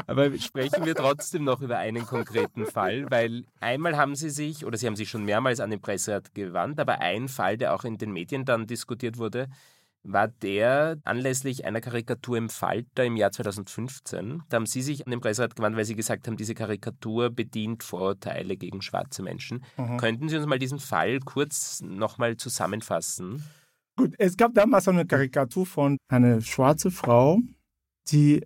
Aber 0.07 0.37
sprechen 0.39 0.85
wir 0.85 0.95
trotzdem 0.95 1.43
noch 1.43 1.61
über 1.61 1.77
einen 1.77 2.05
konkreten 2.05 2.65
Fall, 2.65 3.05
weil 3.11 3.45
einmal 3.59 3.95
haben 3.95 4.15
Sie 4.15 4.29
sich, 4.29 4.65
oder 4.65 4.77
Sie 4.77 4.87
haben 4.87 4.95
sich 4.95 5.09
schon 5.09 5.25
mehrmals 5.25 5.59
an 5.59 5.69
den 5.69 5.81
Presserat 5.81 6.33
gewandt, 6.33 6.79
aber 6.79 6.99
ein 6.99 7.27
Fall, 7.27 7.57
der 7.57 7.75
auch 7.75 7.83
in 7.83 7.97
den 7.97 8.11
Medien 8.11 8.45
dann 8.45 8.65
diskutiert 8.65 9.17
wurde, 9.17 9.49
war 10.03 10.27
der 10.27 10.97
anlässlich 11.03 11.65
einer 11.65 11.81
Karikatur 11.81 12.37
im 12.37 12.49
Falter 12.49 13.05
im 13.05 13.15
Jahr 13.15 13.31
2015. 13.31 14.43
Da 14.49 14.55
haben 14.55 14.65
Sie 14.65 14.81
sich 14.81 15.05
an 15.05 15.11
den 15.11 15.21
Presserat 15.21 15.55
gewandt, 15.55 15.77
weil 15.77 15.85
Sie 15.85 15.95
gesagt 15.95 16.27
haben, 16.27 16.37
diese 16.37 16.53
Karikatur 16.53 17.29
bedient 17.29 17.83
Vorurteile 17.83 18.57
gegen 18.57 18.81
schwarze 18.81 19.23
Menschen. 19.23 19.63
Mhm. 19.77 19.97
Könnten 19.97 20.29
Sie 20.29 20.37
uns 20.37 20.45
mal 20.45 20.59
diesen 20.59 20.79
Fall 20.79 21.19
kurz 21.19 21.81
nochmal 21.81 22.37
zusammenfassen? 22.37 23.43
Gut, 23.95 24.15
es 24.17 24.35
gab 24.37 24.53
damals 24.53 24.87
eine 24.87 25.05
Karikatur 25.05 25.65
von 25.65 25.97
einer 26.09 26.41
schwarzen 26.41 26.91
Frau, 26.91 27.39
die 28.09 28.45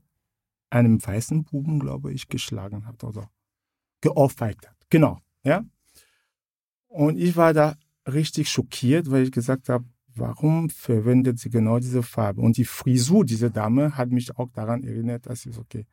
einem 0.70 1.04
weißen 1.04 1.44
Buben, 1.46 1.80
glaube 1.80 2.12
ich, 2.12 2.28
geschlagen 2.28 2.86
hat 2.86 3.04
oder 3.04 3.30
geohrfeigt 4.02 4.68
hat. 4.68 4.76
Genau, 4.90 5.20
ja. 5.44 5.64
Und 6.88 7.18
ich 7.18 7.36
war 7.36 7.54
da 7.54 7.76
richtig 8.08 8.50
schockiert, 8.50 9.10
weil 9.10 9.24
ich 9.24 9.32
gesagt 9.32 9.70
habe, 9.70 9.86
warum 10.20 10.70
verwendet 10.70 11.40
sie 11.40 11.50
genau 11.50 11.80
diese 11.80 12.04
Farbe? 12.04 12.42
Und 12.42 12.58
die 12.58 12.66
Frisur 12.66 13.26
dieser 13.26 13.50
Dame 13.50 13.98
hat 13.98 14.10
mich 14.12 14.38
auch 14.38 14.50
daran 14.52 14.84
erinnert, 14.84 15.26
dass 15.26 15.46
ich, 15.46 15.58
okay, 15.58 15.86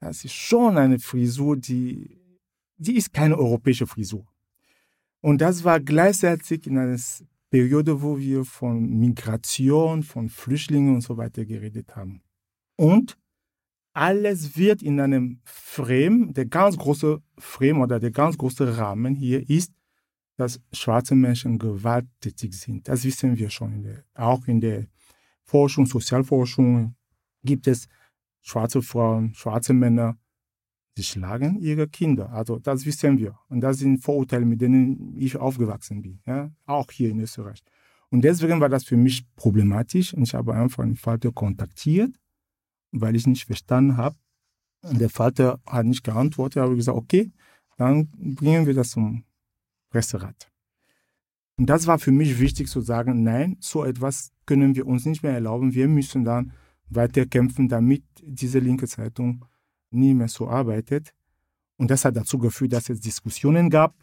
das 0.00 0.24
ist 0.24 0.34
schon 0.34 0.78
eine 0.78 0.98
Frisur, 0.98 1.56
die, 1.56 2.18
die 2.76 2.96
ist 2.96 3.12
keine 3.12 3.36
europäische 3.36 3.86
Frisur. 3.86 4.26
Und 5.20 5.40
das 5.40 5.64
war 5.64 5.80
gleichzeitig 5.80 6.66
in 6.66 6.78
einer 6.78 6.98
Periode, 7.50 8.00
wo 8.00 8.18
wir 8.18 8.44
von 8.44 8.88
Migration, 8.98 10.02
von 10.02 10.28
Flüchtlingen 10.28 10.94
und 10.94 11.00
so 11.02 11.16
weiter 11.16 11.44
geredet 11.44 11.96
haben. 11.96 12.22
Und 12.76 13.18
alles 13.92 14.56
wird 14.56 14.82
in 14.82 15.00
einem 15.00 15.40
Frame, 15.44 16.32
der 16.32 16.46
ganz 16.46 16.78
große 16.78 17.20
Frame 17.38 17.80
oder 17.80 17.98
der 17.98 18.12
ganz 18.12 18.38
große 18.38 18.78
Rahmen 18.78 19.14
hier 19.14 19.48
ist, 19.50 19.72
dass 20.40 20.58
schwarze 20.72 21.14
Menschen 21.14 21.58
gewalttätig 21.58 22.58
sind. 22.58 22.88
Das 22.88 23.04
wissen 23.04 23.36
wir 23.36 23.50
schon. 23.50 23.74
In 23.74 23.82
der, 23.82 24.04
auch 24.14 24.46
in 24.46 24.60
der 24.60 24.86
Forschung, 25.44 25.84
Sozialforschung 25.84 26.94
gibt 27.44 27.66
es 27.66 27.88
schwarze 28.40 28.80
Frauen, 28.80 29.34
schwarze 29.34 29.74
Männer, 29.74 30.16
die 30.96 31.04
schlagen 31.04 31.60
ihre 31.60 31.86
Kinder. 31.88 32.32
Also 32.32 32.58
das 32.58 32.86
wissen 32.86 33.18
wir. 33.18 33.38
Und 33.50 33.60
das 33.60 33.78
sind 33.78 33.98
Vorurteile, 33.98 34.46
mit 34.46 34.62
denen 34.62 35.14
ich 35.18 35.36
aufgewachsen 35.36 36.00
bin. 36.00 36.20
Ja? 36.26 36.50
Auch 36.64 36.90
hier 36.90 37.10
in 37.10 37.20
Österreich. 37.20 37.62
Und 38.08 38.22
deswegen 38.22 38.60
war 38.60 38.70
das 38.70 38.84
für 38.84 38.96
mich 38.96 39.26
problematisch. 39.36 40.14
Und 40.14 40.22
ich 40.22 40.32
habe 40.32 40.54
einfach 40.54 40.84
den 40.84 40.96
Vater 40.96 41.32
kontaktiert, 41.32 42.18
weil 42.92 43.14
ich 43.14 43.26
nicht 43.26 43.44
verstanden 43.44 43.98
habe. 43.98 44.16
Und 44.82 45.02
der 45.02 45.10
Vater 45.10 45.60
hat 45.66 45.84
nicht 45.84 46.02
geantwortet. 46.02 46.56
Ich 46.56 46.62
habe 46.62 46.76
gesagt, 46.76 46.96
okay, 46.96 47.30
dann 47.76 48.08
bringen 48.10 48.66
wir 48.66 48.72
das 48.72 48.92
zum 48.92 49.24
Presserat. 49.90 50.50
Und 51.58 51.66
das 51.66 51.86
war 51.86 51.98
für 51.98 52.12
mich 52.12 52.40
wichtig 52.40 52.68
zu 52.68 52.80
sagen, 52.80 53.22
nein, 53.22 53.58
so 53.60 53.84
etwas 53.84 54.32
können 54.46 54.74
wir 54.74 54.86
uns 54.86 55.04
nicht 55.04 55.22
mehr 55.22 55.32
erlauben. 55.32 55.74
Wir 55.74 55.88
müssen 55.88 56.24
dann 56.24 56.52
weiter 56.88 57.26
kämpfen, 57.26 57.68
damit 57.68 58.02
diese 58.22 58.60
linke 58.60 58.88
Zeitung 58.88 59.44
nie 59.90 60.14
mehr 60.14 60.28
so 60.28 60.48
arbeitet. 60.48 61.12
Und 61.76 61.90
das 61.90 62.04
hat 62.04 62.16
dazu 62.16 62.38
geführt, 62.38 62.72
dass 62.72 62.88
es 62.88 63.00
Diskussionen 63.00 63.68
gab. 63.68 63.94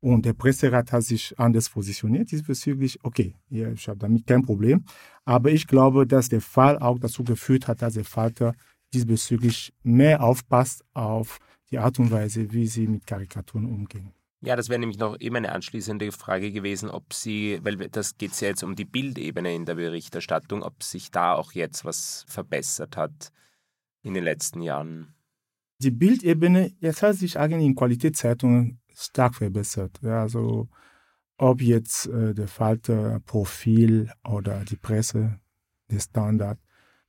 Und 0.00 0.24
der 0.24 0.32
Presserat 0.32 0.92
hat 0.92 1.02
sich 1.02 1.38
anders 1.38 1.68
positioniert 1.68 2.30
diesbezüglich. 2.30 2.98
Okay, 3.02 3.34
ich 3.50 3.88
habe 3.88 3.98
damit 3.98 4.26
kein 4.26 4.42
Problem. 4.42 4.84
Aber 5.26 5.50
ich 5.50 5.66
glaube, 5.66 6.06
dass 6.06 6.30
der 6.30 6.40
Fall 6.40 6.78
auch 6.78 6.98
dazu 6.98 7.22
geführt 7.22 7.68
hat, 7.68 7.82
dass 7.82 7.94
der 7.94 8.04
Vater 8.04 8.54
diesbezüglich 8.94 9.74
mehr 9.82 10.22
aufpasst 10.22 10.82
auf 10.94 11.38
die 11.70 11.78
Art 11.78 11.98
und 11.98 12.10
Weise, 12.10 12.52
wie 12.52 12.66
sie 12.66 12.86
mit 12.86 13.06
Karikaturen 13.06 13.66
umgehen. 13.66 14.12
Ja, 14.42 14.56
das 14.56 14.70
wäre 14.70 14.80
nämlich 14.80 14.98
noch 14.98 15.20
eben 15.20 15.36
eine 15.36 15.52
anschließende 15.52 16.12
Frage 16.12 16.50
gewesen, 16.50 16.88
ob 16.88 17.12
Sie, 17.12 17.60
weil 17.62 17.76
das 17.76 18.16
geht 18.16 18.40
ja 18.40 18.48
jetzt 18.48 18.62
um 18.62 18.74
die 18.74 18.86
Bildebene 18.86 19.54
in 19.54 19.66
der 19.66 19.74
Berichterstattung, 19.74 20.62
ob 20.62 20.82
sich 20.82 21.10
da 21.10 21.34
auch 21.34 21.52
jetzt 21.52 21.84
was 21.84 22.24
verbessert 22.26 22.96
hat 22.96 23.32
in 24.02 24.14
den 24.14 24.24
letzten 24.24 24.62
Jahren. 24.62 25.14
Die 25.82 25.90
Bildebene, 25.90 26.72
jetzt 26.80 27.02
hat 27.02 27.16
sich 27.16 27.38
eigentlich 27.38 27.66
in 27.66 27.74
Qualitätszeitungen 27.74 28.80
stark 28.94 29.34
verbessert. 29.34 29.98
Ja, 30.02 30.22
also 30.22 30.68
ob 31.36 31.60
jetzt 31.60 32.06
äh, 32.06 32.34
der 32.34 32.48
Falter 32.48 33.20
Profil 33.20 34.10
oder 34.24 34.64
die 34.64 34.76
Presse, 34.76 35.38
der 35.90 36.00
Standard, 36.00 36.58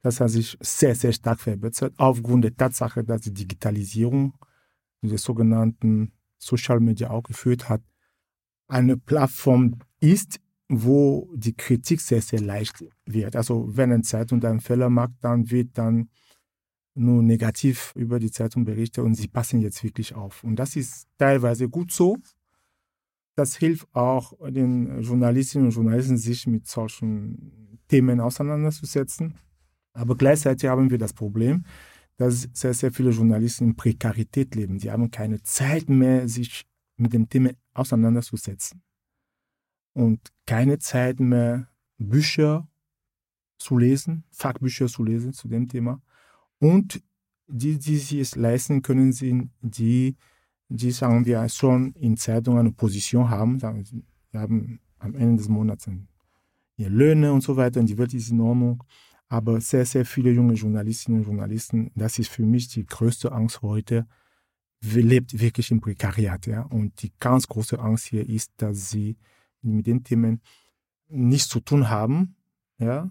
das 0.01 0.19
hat 0.19 0.31
sich 0.31 0.57
sehr, 0.59 0.95
sehr 0.95 1.13
stark 1.13 1.39
verbessert, 1.39 1.93
aufgrund 1.97 2.43
der 2.43 2.55
Tatsache, 2.55 3.03
dass 3.03 3.21
die 3.21 3.33
Digitalisierung, 3.33 4.33
diese 5.01 5.17
sogenannten 5.17 6.11
Social 6.41 6.80
Media 6.80 7.10
auch 7.12 7.23
geführt 7.23 7.69
hat, 7.69 7.82
eine 8.67 8.97
Plattform 8.97 9.80
ist, 9.99 10.39
wo 10.67 11.30
die 11.36 11.54
Kritik 11.54 12.01
sehr, 12.01 12.21
sehr 12.21 12.41
leicht 12.41 12.84
wird. 13.06 13.36
Also 13.36 13.75
wenn 13.75 13.91
eine 13.91 14.04
Zeitung 14.04 14.43
einen 14.43 14.62
Fehler 14.62 14.89
macht, 14.89 15.13
dann 15.21 15.51
wird 15.51 15.77
dann 15.77 16.10
nur 16.93 17.21
negativ 17.21 17.93
über 17.95 18.19
die 18.19 18.32
Zeitung 18.32 18.65
berichtet 18.65 19.04
und 19.04 19.15
sie 19.15 19.27
passen 19.27 19.62
jetzt 19.62 19.84
wirklich 19.84 20.15
auf. 20.15 20.43
Und 20.43 20.58
das 20.58 20.75
ist 20.75 21.08
teilweise 21.17 21.69
gut 21.69 21.91
so. 21.91 22.17
Das 23.36 23.56
hilft 23.56 23.88
auch 23.93 24.34
den 24.49 25.01
Journalistinnen 25.01 25.67
und 25.67 25.73
Journalisten, 25.73 26.17
sich 26.17 26.47
mit 26.47 26.67
solchen 26.67 27.80
Themen 27.88 28.19
auseinanderzusetzen. 28.19 29.36
Aber 29.93 30.15
gleichzeitig 30.15 30.69
haben 30.69 30.89
wir 30.89 30.97
das 30.97 31.13
Problem, 31.13 31.65
dass 32.21 32.47
sehr, 32.53 32.75
sehr 32.75 32.91
viele 32.91 33.10
Journalisten 33.10 33.69
in 33.69 33.75
Prekarität 33.75 34.53
leben. 34.53 34.77
Sie 34.77 34.91
haben 34.91 35.10
keine 35.10 35.41
Zeit 35.41 35.89
mehr, 35.89 36.27
sich 36.27 36.67
mit 36.95 37.13
dem 37.13 37.27
Thema 37.27 37.49
auseinanderzusetzen. 37.73 38.84
Und 39.93 40.19
keine 40.45 40.77
Zeit 40.77 41.19
mehr, 41.19 41.67
Bücher 41.97 42.67
zu 43.57 43.75
lesen, 43.79 44.23
Fachbücher 44.29 44.86
zu 44.86 45.03
lesen 45.03 45.34
zu 45.34 45.47
dem 45.47 45.67
Thema. 45.67 45.99
Und 46.60 47.01
die, 47.47 47.79
die 47.79 47.97
sich 47.97 48.19
es 48.19 48.36
leisten 48.36 48.84
können, 48.84 49.13
sind 49.13 49.49
die, 49.62 50.15
die, 50.69 50.91
sagen 50.91 51.25
wir, 51.25 51.49
schon 51.49 51.93
in 51.93 52.17
Zeitungen 52.17 52.60
eine 52.60 52.71
Position 52.71 53.31
haben. 53.31 53.60
Sie 53.60 54.38
haben 54.38 54.79
am 54.99 55.15
Ende 55.15 55.38
des 55.38 55.49
Monats 55.49 55.89
ihre 56.77 56.89
Löhne 56.91 57.34
und 57.34 57.41
so 57.41 57.57
weiter 57.57 57.79
und 57.79 57.88
die 57.88 57.97
Welt 57.97 58.13
ist 58.13 58.29
in 58.29 58.41
Ordnung. 58.41 58.84
Aber 59.31 59.61
sehr, 59.61 59.85
sehr 59.85 60.05
viele 60.05 60.29
junge 60.29 60.55
Journalistinnen 60.55 61.21
und 61.21 61.25
Journalisten, 61.25 61.89
das 61.95 62.19
ist 62.19 62.29
für 62.29 62.43
mich 62.43 62.67
die 62.67 62.85
größte 62.85 63.31
Angst 63.31 63.61
heute, 63.61 64.05
lebt 64.81 65.39
wirklich 65.39 65.71
im 65.71 65.79
Prekariat. 65.79 66.47
Ja? 66.47 66.63
Und 66.63 67.01
die 67.01 67.13
ganz 67.17 67.47
große 67.47 67.79
Angst 67.79 68.07
hier 68.07 68.27
ist, 68.27 68.51
dass 68.57 68.89
sie 68.89 69.15
mit 69.61 69.87
den 69.87 70.03
Themen 70.03 70.41
nichts 71.07 71.47
zu 71.47 71.61
tun 71.61 71.89
haben, 71.89 72.35
ja? 72.77 73.09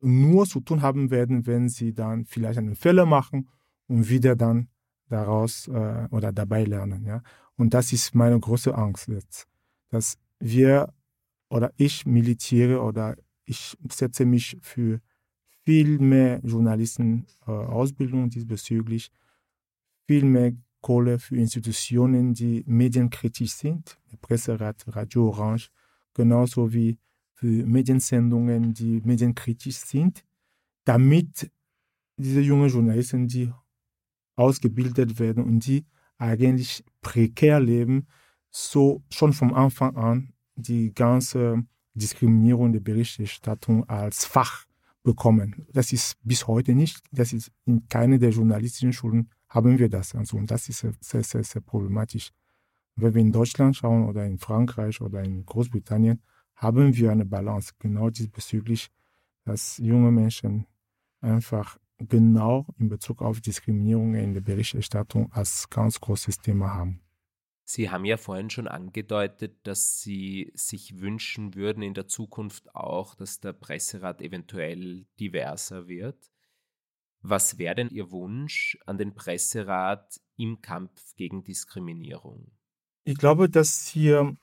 nur 0.00 0.46
zu 0.46 0.60
tun 0.60 0.80
haben 0.80 1.10
werden, 1.10 1.46
wenn 1.46 1.68
sie 1.68 1.92
dann 1.92 2.24
vielleicht 2.24 2.58
einen 2.58 2.74
Fehler 2.74 3.04
machen 3.04 3.46
und 3.86 4.08
wieder 4.08 4.36
dann 4.36 4.68
daraus 5.10 5.68
äh, 5.68 6.08
oder 6.10 6.32
dabei 6.32 6.64
lernen. 6.64 7.04
Ja? 7.04 7.22
Und 7.56 7.74
das 7.74 7.92
ist 7.92 8.14
meine 8.14 8.40
große 8.40 8.74
Angst 8.74 9.08
jetzt, 9.08 9.46
dass 9.90 10.16
wir 10.38 10.94
oder 11.50 11.70
ich 11.76 12.06
militiere 12.06 12.80
oder 12.80 13.14
ich 13.44 13.76
setze 13.90 14.24
mich 14.24 14.56
für 14.62 15.02
viel 15.70 16.00
mehr 16.00 16.40
Journalisten 16.42 17.26
äh, 17.46 18.28
diesbezüglich, 18.28 19.12
viel 20.08 20.24
mehr 20.24 20.52
Kohle 20.80 21.20
für 21.20 21.36
Institutionen, 21.36 22.34
die 22.34 22.64
medienkritisch 22.66 23.52
sind, 23.52 23.96
Presserat, 24.20 24.84
Radio 24.88 25.28
Orange, 25.28 25.70
genauso 26.12 26.72
wie 26.72 26.98
für 27.34 27.46
Mediensendungen, 27.46 28.74
die 28.74 29.00
medienkritisch 29.04 29.76
sind, 29.76 30.24
damit 30.84 31.48
diese 32.16 32.40
jungen 32.40 32.68
Journalisten, 32.68 33.28
die 33.28 33.52
ausgebildet 34.34 35.20
werden 35.20 35.44
und 35.44 35.64
die 35.64 35.86
eigentlich 36.18 36.84
prekär 37.00 37.60
leben, 37.60 38.08
so 38.50 39.04
schon 39.08 39.32
vom 39.32 39.54
Anfang 39.54 39.96
an 39.96 40.32
die 40.56 40.92
ganze 40.92 41.62
Diskriminierung 41.94 42.72
der 42.72 42.80
Berichterstattung 42.80 43.88
als 43.88 44.24
Fach 44.24 44.66
bekommen. 45.02 45.66
Das 45.72 45.92
ist 45.92 46.16
bis 46.22 46.46
heute 46.46 46.74
nicht, 46.74 47.00
das 47.10 47.32
ist 47.32 47.50
in 47.64 47.88
keiner 47.88 48.18
der 48.18 48.30
journalistischen 48.30 48.92
Schulen 48.92 49.30
haben 49.48 49.78
wir 49.78 49.88
das. 49.88 50.14
Also, 50.14 50.36
und 50.36 50.50
das 50.50 50.68
ist 50.68 50.86
sehr, 51.00 51.22
sehr, 51.24 51.44
sehr 51.44 51.60
problematisch. 51.62 52.30
Wenn 52.96 53.14
wir 53.14 53.20
in 53.22 53.32
Deutschland 53.32 53.76
schauen 53.76 54.06
oder 54.06 54.24
in 54.24 54.38
Frankreich 54.38 55.00
oder 55.00 55.22
in 55.22 55.44
Großbritannien, 55.44 56.22
haben 56.54 56.94
wir 56.94 57.10
eine 57.10 57.24
Balance 57.24 57.72
genau 57.78 58.10
diesbezüglich, 58.10 58.88
dass 59.44 59.78
junge 59.78 60.10
Menschen 60.10 60.66
einfach 61.20 61.78
genau 61.98 62.66
in 62.78 62.88
Bezug 62.88 63.22
auf 63.22 63.40
Diskriminierung 63.40 64.14
in 64.14 64.34
der 64.34 64.40
Berichterstattung 64.40 65.32
als 65.32 65.68
ganz 65.68 66.00
großes 66.00 66.38
Thema 66.38 66.74
haben. 66.74 67.00
Sie 67.72 67.88
haben 67.88 68.04
ja 68.04 68.16
vorhin 68.16 68.50
schon 68.50 68.66
angedeutet, 68.66 69.60
dass 69.62 70.00
Sie 70.00 70.50
sich 70.56 70.98
wünschen 70.98 71.54
würden 71.54 71.84
in 71.84 71.94
der 71.94 72.08
Zukunft 72.08 72.74
auch, 72.74 73.14
dass 73.14 73.38
der 73.38 73.52
Presserat 73.52 74.22
eventuell 74.22 75.06
diverser 75.20 75.86
wird. 75.86 76.32
Was 77.22 77.58
wäre 77.58 77.76
denn 77.76 77.88
Ihr 77.90 78.10
Wunsch 78.10 78.76
an 78.86 78.98
den 78.98 79.14
Presserat 79.14 80.20
im 80.36 80.60
Kampf 80.60 81.14
gegen 81.14 81.44
Diskriminierung? 81.44 82.50
Ich 83.04 83.16
glaube, 83.16 83.48
dass 83.48 83.86
hier, 83.86 84.36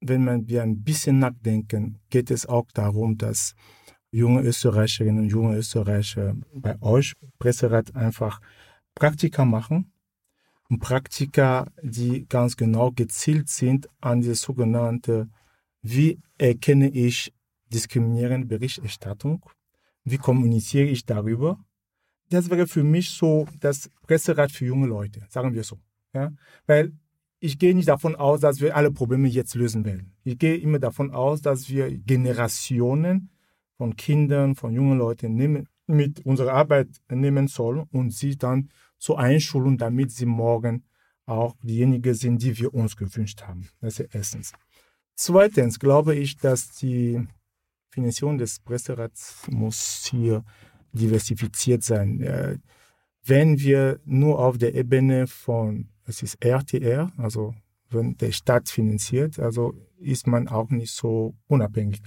wenn 0.00 0.46
wir 0.46 0.62
ein 0.62 0.82
bisschen 0.82 1.20
nachdenken, 1.20 2.02
geht 2.10 2.30
es 2.30 2.44
auch 2.44 2.70
darum, 2.72 3.16
dass 3.16 3.54
junge 4.10 4.42
Österreicherinnen 4.42 5.20
und 5.22 5.30
junge 5.30 5.56
Österreicher 5.56 6.36
bei 6.52 6.78
euch 6.82 7.14
Presserat 7.38 7.96
einfach 7.96 8.42
Praktika 8.94 9.46
machen 9.46 9.90
Praktika, 10.76 11.66
die 11.82 12.26
ganz 12.28 12.56
genau 12.56 12.90
gezielt 12.90 13.48
sind 13.48 13.88
an 14.00 14.20
die 14.20 14.34
sogenannte, 14.34 15.30
wie 15.80 16.18
erkenne 16.36 16.90
ich 16.90 17.32
diskriminierende 17.72 18.46
Berichterstattung, 18.46 19.44
wie 20.04 20.18
kommuniziere 20.18 20.86
ich 20.86 21.06
darüber. 21.06 21.58
Das 22.28 22.50
wäre 22.50 22.66
für 22.66 22.84
mich 22.84 23.10
so 23.10 23.46
das 23.60 23.90
Presserat 24.06 24.52
für 24.52 24.66
junge 24.66 24.86
Leute, 24.86 25.22
sagen 25.30 25.54
wir 25.54 25.64
so. 25.64 25.78
Ja? 26.12 26.32
Weil 26.66 26.92
ich 27.40 27.58
gehe 27.58 27.74
nicht 27.74 27.88
davon 27.88 28.16
aus, 28.16 28.40
dass 28.40 28.60
wir 28.60 28.76
alle 28.76 28.90
Probleme 28.90 29.28
jetzt 29.28 29.54
lösen 29.54 29.84
werden. 29.84 30.12
Ich 30.24 30.38
gehe 30.38 30.56
immer 30.56 30.78
davon 30.78 31.12
aus, 31.12 31.40
dass 31.40 31.70
wir 31.70 31.96
Generationen 31.96 33.30
von 33.76 33.96
Kindern, 33.96 34.54
von 34.56 34.74
jungen 34.74 34.98
Leuten 34.98 35.34
nehmen, 35.34 35.68
mit 35.86 36.26
unserer 36.26 36.52
Arbeit 36.52 36.88
nehmen 37.10 37.48
sollen 37.48 37.86
und 37.92 38.10
sie 38.10 38.36
dann 38.36 38.70
so 38.98 39.16
einschulen, 39.16 39.78
damit 39.78 40.10
sie 40.10 40.26
morgen 40.26 40.84
auch 41.26 41.56
diejenigen 41.62 42.14
sind, 42.14 42.42
die 42.42 42.58
wir 42.58 42.74
uns 42.74 42.96
gewünscht 42.96 43.42
haben. 43.42 43.68
Das 43.80 44.00
ist 44.00 44.14
erstens. 44.14 44.52
Zweitens 45.14 45.78
glaube 45.78 46.14
ich, 46.14 46.36
dass 46.36 46.70
die 46.76 47.26
Finanzierung 47.90 48.38
des 48.38 48.60
Presserats 48.60 49.42
muss 49.48 50.06
hier 50.10 50.44
diversifiziert 50.92 51.82
sein. 51.82 52.20
Äh, 52.22 52.58
wenn 53.24 53.58
wir 53.58 54.00
nur 54.04 54.38
auf 54.38 54.58
der 54.58 54.74
Ebene 54.74 55.26
von, 55.26 55.88
es 56.04 56.22
ist 56.22 56.42
RTR, 56.42 57.12
also 57.18 57.54
wenn 57.90 58.16
der 58.16 58.32
Staat 58.32 58.68
finanziert, 58.68 59.38
also 59.38 59.74
ist 59.98 60.26
man 60.26 60.48
auch 60.48 60.70
nicht 60.70 60.92
so 60.92 61.36
unabhängig. 61.46 62.00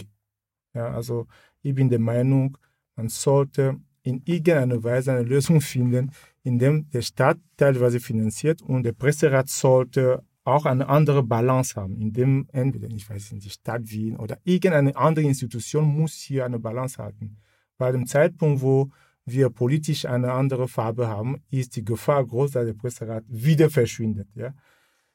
Ja, 0.74 0.88
also 0.88 1.28
ich 1.62 1.76
bin 1.76 1.90
der 1.90 2.00
Meinung, 2.00 2.58
man 2.96 3.10
sollte 3.10 3.80
in 4.04 4.22
irgendeiner 4.26 4.84
Weise 4.84 5.12
eine 5.12 5.24
Lösung 5.24 5.62
finden, 5.62 6.12
in 6.44 6.58
dem 6.58 6.90
der 6.90 7.02
Staat 7.02 7.38
teilweise 7.58 8.00
finanziert 8.00 8.62
und 8.62 8.84
der 8.84 8.94
Presserat 8.94 9.50
sollte 9.50 10.24
auch 10.44 10.66
eine 10.66 10.90
andere 10.90 11.24
Balance 11.24 11.76
haben, 11.76 11.98
in 11.98 12.14
dem 12.14 12.48
entweder, 12.52 12.90
ich 12.90 13.08
weiß 13.08 13.34
nicht, 13.34 13.46
die 13.46 13.50
Stadt 13.50 13.90
Wien 13.92 14.18
oder 14.18 14.40
irgendeine 14.44 14.96
andere 14.96 15.26
Institution 15.26 15.86
muss 15.86 16.14
hier 16.14 16.46
eine 16.46 16.60
Balance 16.60 16.98
halten. 16.98 17.38
Bei 17.78 17.92
dem 17.92 18.08
Zeitpunkt, 18.08 18.62
wo 18.62 18.90
wir 19.26 19.50
politisch 19.50 20.06
eine 20.06 20.32
andere 20.32 20.68
Farbe 20.68 21.08
haben, 21.08 21.44
ist 21.52 21.76
die 21.76 21.86
Gefahr 21.86 22.26
groß, 22.26 22.52
dass 22.52 22.66
der 22.66 22.74
Presserat 22.74 23.24
wieder 23.28 23.70
verschwindet. 23.70 24.28
Ja? 24.36 24.54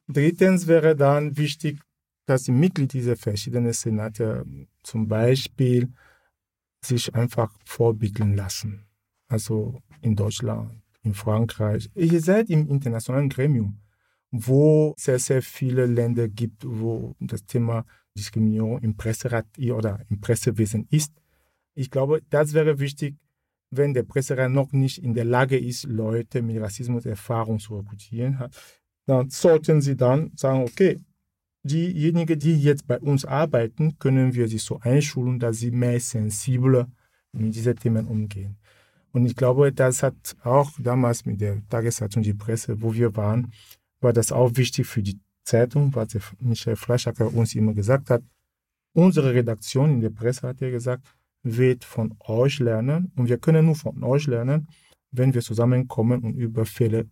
Drittens 0.06 0.68
wäre 0.68 0.94
dann 0.94 1.36
wichtig, 1.36 1.80
dass 2.24 2.44
die 2.44 2.52
Mitglieder 2.52 2.92
dieser 2.92 3.16
verschiedenen 3.16 3.72
Senate 3.72 4.44
zum 4.82 5.08
Beispiel 5.08 5.92
sich 6.84 7.14
einfach 7.14 7.52
vorbilden 7.64 8.34
lassen. 8.34 8.86
Also 9.28 9.80
in 10.02 10.14
Deutschland, 10.16 10.82
in 11.02 11.14
Frankreich. 11.14 11.90
Ihr 11.94 12.20
seid 12.20 12.50
im 12.50 12.68
internationalen 12.68 13.28
Gremium. 13.28 13.80
wo 14.30 14.94
sehr, 14.98 15.18
sehr 15.18 15.42
viele 15.42 15.86
Länder 15.86 16.28
gibt, 16.28 16.64
wo 16.66 17.14
das 17.20 17.44
Thema 17.44 17.84
Diskriminierung 18.16 18.80
im 18.80 18.96
Presserat 18.96 19.46
oder 19.58 20.04
im 20.08 20.20
Pressewesen 20.20 20.86
ist. 20.90 21.12
Ich 21.74 21.90
glaube, 21.90 22.22
das 22.30 22.52
wäre 22.52 22.78
wichtig, 22.78 23.16
wenn 23.70 23.94
der 23.94 24.04
Presserat 24.04 24.50
noch 24.50 24.72
nicht 24.72 25.02
in 25.02 25.14
der 25.14 25.24
Lage 25.24 25.58
ist, 25.58 25.84
Leute 25.84 26.42
mit 26.42 26.60
Rassismus-Erfahrung 26.60 27.58
zu 27.58 27.76
rekrutieren, 27.76 28.48
dann 29.06 29.30
sollten 29.30 29.80
sie 29.80 29.96
dann 29.96 30.32
sagen, 30.36 30.62
okay, 30.62 30.98
diejenigen, 31.66 32.38
die 32.38 32.60
jetzt 32.60 32.86
bei 32.86 32.98
uns 32.98 33.24
arbeiten, 33.24 33.98
können 33.98 34.34
wir 34.34 34.48
sie 34.48 34.58
so 34.58 34.78
einschulen, 34.80 35.38
dass 35.38 35.58
sie 35.58 35.70
mehr 35.70 36.00
sensibler 36.00 36.88
mit 37.32 37.54
diesen 37.54 37.76
Themen 37.76 38.06
umgehen. 38.06 38.56
Und 39.12 39.26
ich 39.26 39.34
glaube, 39.34 39.72
das 39.72 40.02
hat 40.02 40.36
auch 40.42 40.70
damals 40.78 41.24
mit 41.24 41.40
der 41.40 41.66
Tageszeitung 41.68 42.22
Die 42.22 42.34
Presse, 42.34 42.80
wo 42.82 42.94
wir 42.94 43.16
waren, 43.16 43.52
war 44.00 44.12
das 44.12 44.32
auch 44.32 44.56
wichtig 44.56 44.86
für 44.86 45.02
die 45.02 45.18
Zeitung, 45.44 45.94
was 45.94 46.08
Michael 46.38 46.76
Fleischacker 46.76 47.32
uns 47.32 47.54
immer 47.54 47.72
gesagt 47.72 48.10
hat. 48.10 48.22
Unsere 48.92 49.32
Redaktion 49.34 49.90
in 49.90 50.00
der 50.00 50.10
Presse, 50.10 50.48
hat 50.48 50.60
er 50.60 50.70
gesagt, 50.70 51.06
wird 51.42 51.84
von 51.84 52.14
euch 52.20 52.58
lernen 52.58 53.12
und 53.16 53.28
wir 53.28 53.38
können 53.38 53.66
nur 53.66 53.76
von 53.76 54.02
euch 54.02 54.26
lernen, 54.26 54.68
wenn 55.12 55.32
wir 55.32 55.42
zusammenkommen 55.42 56.22
und 56.22 56.34
über 56.34 56.66
Fälle 56.66 57.08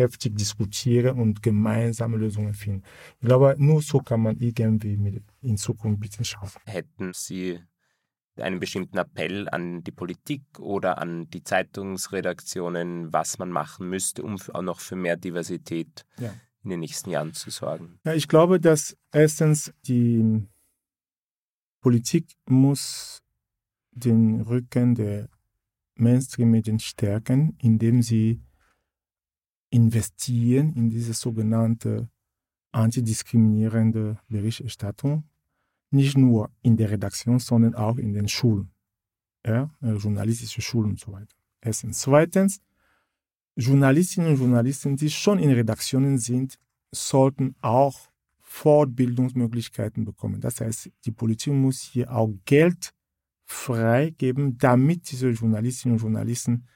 heftig 0.00 0.36
diskutieren 0.36 1.18
und 1.18 1.42
gemeinsame 1.42 2.16
Lösungen 2.16 2.54
finden. 2.54 2.82
Ich 3.20 3.26
glaube, 3.26 3.54
nur 3.58 3.82
so 3.82 3.98
kann 4.00 4.22
man 4.22 4.38
irgendwie 4.38 5.22
in 5.40 5.56
Zukunft 5.56 5.96
ein 5.96 6.00
bisschen 6.00 6.24
schaffen. 6.24 6.60
Hätten 6.66 7.12
Sie 7.14 7.60
einen 8.36 8.60
bestimmten 8.60 8.98
Appell 8.98 9.48
an 9.50 9.82
die 9.84 9.92
Politik 9.92 10.42
oder 10.58 10.98
an 10.98 11.28
die 11.30 11.42
Zeitungsredaktionen, 11.42 13.12
was 13.12 13.38
man 13.38 13.50
machen 13.50 13.88
müsste, 13.88 14.22
um 14.22 14.36
auch 14.52 14.62
noch 14.62 14.80
für 14.80 14.96
mehr 14.96 15.16
Diversität 15.16 16.04
ja. 16.18 16.32
in 16.62 16.70
den 16.70 16.80
nächsten 16.80 17.10
Jahren 17.10 17.34
zu 17.34 17.50
sorgen? 17.50 17.98
Ja, 18.04 18.14
ich 18.14 18.28
glaube, 18.28 18.60
dass 18.60 18.96
erstens 19.12 19.72
die 19.86 20.46
Politik 21.80 22.32
muss 22.46 23.22
den 23.92 24.40
Rücken 24.42 24.94
der 24.94 25.28
Mainstream-Medien 25.94 26.78
stärken, 26.78 27.56
indem 27.60 28.02
sie 28.02 28.40
investieren 29.70 30.72
in 30.74 30.90
diese 30.90 31.14
sogenannte 31.14 32.08
antidiskriminierende 32.72 34.18
Berichterstattung 34.28 35.24
nicht 35.90 36.16
nur 36.16 36.50
in 36.62 36.76
der 36.76 36.90
Redaktion, 36.90 37.38
sondern 37.38 37.74
auch 37.74 37.96
in 37.96 38.12
den 38.12 38.28
Schulen, 38.28 38.70
ja, 39.44 39.70
äh, 39.82 39.94
journalistische 39.94 40.62
Schulen 40.62 40.90
und 40.90 41.00
so 41.00 41.12
weiter. 41.12 41.34
Erstens. 41.60 42.00
Zweitens, 42.00 42.60
Journalistinnen 43.56 44.30
und 44.30 44.38
Journalisten, 44.38 44.96
die 44.96 45.10
schon 45.10 45.38
in 45.38 45.50
Redaktionen 45.50 46.18
sind, 46.18 46.58
sollten 46.92 47.54
auch 47.60 48.10
Fortbildungsmöglichkeiten 48.40 50.04
bekommen. 50.04 50.40
Das 50.40 50.60
heißt, 50.60 50.90
die 51.04 51.12
Politik 51.12 51.52
muss 51.52 51.80
hier 51.80 52.12
auch 52.12 52.32
Geld 52.44 52.92
freigeben, 53.44 54.58
damit 54.58 55.10
diese 55.10 55.30
Journalistinnen 55.30 55.96
und 55.96 56.02
Journalisten 56.02 56.66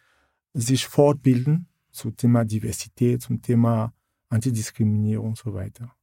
sich 0.52 0.87
fortbilden 0.87 1.68
zum 1.94 2.16
Thema 2.16 2.44
Diversität, 2.44 3.22
zum 3.22 3.40
Thema 3.40 3.92
Antidiskriminierung 4.28 5.28
und 5.28 5.38
so 5.38 5.54
weiter. 5.54 5.94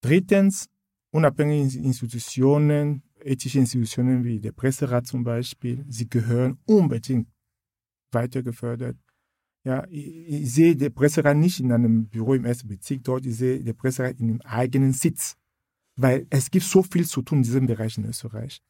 Drittens, 0.00 0.68
unabhängige 1.10 1.78
Institutionen, 1.78 3.02
ethische 3.22 3.58
Institutionen 3.58 4.24
wie 4.24 4.40
der 4.40 4.52
Presserat 4.52 5.06
zum 5.06 5.24
Beispiel, 5.24 5.84
sie 5.88 6.08
gehören 6.08 6.58
unbedingt 6.64 7.28
weiter 8.12 8.42
gefördert. 8.42 8.96
Ja, 9.64 9.86
ich, 9.90 10.06
ich 10.06 10.52
sehe 10.52 10.74
den 10.74 10.94
Presserat 10.94 11.36
nicht 11.36 11.60
in 11.60 11.70
einem 11.72 12.08
Büro 12.08 12.34
im 12.34 12.44
ersten 12.44 12.68
Bezirk 12.68 13.04
dort, 13.04 13.26
ich 13.26 13.36
sehe 13.36 13.62
den 13.62 13.76
Presserat 13.76 14.18
in 14.18 14.30
einem 14.30 14.40
eigenen 14.42 14.92
Sitz, 14.92 15.36
weil 15.96 16.26
es 16.30 16.50
gibt 16.50 16.64
so 16.64 16.82
viel 16.82 17.06
zu 17.06 17.20
tun 17.22 17.38
in 17.38 17.42
diesem 17.42 17.66
Bereich 17.66 17.98
in 17.98 18.06
Österreich. 18.06 18.62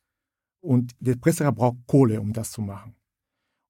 Und 0.61 0.93
der 0.99 1.17
Presserat 1.17 1.55
braucht 1.55 1.79
Kohle, 1.87 2.21
um 2.21 2.33
das 2.33 2.51
zu 2.51 2.61
machen. 2.61 2.97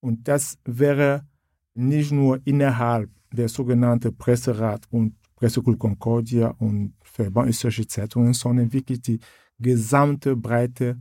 Und 0.00 0.26
das 0.26 0.59
wäre 0.64 1.28
nicht 1.74 2.12
nur 2.12 2.40
innerhalb 2.44 3.11
der 3.33 3.48
sogenannten 3.48 4.16
Presserat 4.16 4.87
und 4.90 5.14
Pressekul 5.37 5.76
Concordia 5.76 6.48
und 6.59 6.94
Verband 7.02 7.48
österreichische 7.48 7.87
Zeitungen, 7.87 8.35
sondern 8.35 8.72
wirklich 8.72 9.00
die 9.00 9.20
gesamte 9.59 10.37
breite 10.37 11.00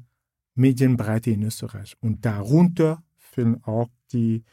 Medienbreite 0.56 1.32
in 1.32 1.44
Österreich. 1.44 1.96
Und 2.02 2.24
darunter 2.26 3.04
fehlen 3.18 3.64
auch 3.64 3.90
die 4.12 4.44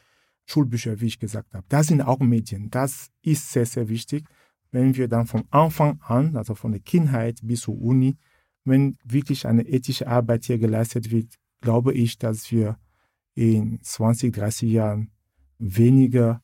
Schulbücher, 0.45 0.99
wie 0.99 1.07
ich 1.07 1.19
gesagt 1.19 1.53
habe. 1.53 1.65
Das 1.69 1.87
sind 1.87 2.01
auch 2.01 2.19
Medien. 2.19 2.69
Das 2.69 3.09
ist 3.21 3.51
sehr, 3.51 3.65
sehr 3.65 3.89
wichtig, 3.89 4.27
wenn 4.71 4.95
wir 4.95 5.07
dann 5.07 5.27
von 5.27 5.43
Anfang 5.49 5.99
an, 6.01 6.35
also 6.35 6.55
von 6.55 6.71
der 6.71 6.81
Kindheit 6.81 7.39
bis 7.43 7.61
zur 7.61 7.79
Uni, 7.79 8.17
wenn 8.63 8.97
wirklich 9.03 9.45
eine 9.47 9.67
ethische 9.67 10.07
Arbeit 10.07 10.45
hier 10.45 10.57
geleistet 10.57 11.11
wird, 11.11 11.35
glaube 11.61 11.93
ich, 11.93 12.17
dass 12.17 12.51
wir 12.51 12.77
in 13.35 13.79
20, 13.81 14.33
30 14.33 14.71
Jahren 14.71 15.11
weniger 15.59 16.41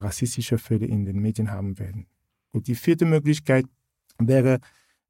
rassistische 0.00 0.58
Fälle 0.58 0.86
in 0.86 1.04
den 1.04 1.20
Medien 1.20 1.50
haben 1.50 1.78
werden. 1.78 2.06
Und 2.52 2.68
die 2.68 2.74
vierte 2.74 3.04
Möglichkeit 3.04 3.66
wäre, 4.18 4.60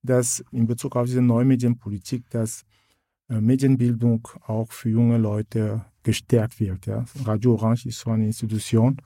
dass 0.02 0.44
in 0.50 0.66
Bezug 0.66 0.96
auf 0.96 1.06
diese 1.06 1.22
neue 1.22 1.44
Medienpolitik, 1.44 2.28
dass 2.30 2.64
äh, 3.28 3.40
Medienbildung 3.40 4.28
auch 4.46 4.70
für 4.70 4.90
junge 4.90 5.18
Leute 5.18 5.84
gestärkt 6.02 6.60
wird. 6.60 6.86
Ja. 6.86 7.04
Radio 7.24 7.54
Orange 7.54 7.86
ist 7.86 8.00
so 8.00 8.10
eine 8.10 8.26
Institution, 8.26 8.98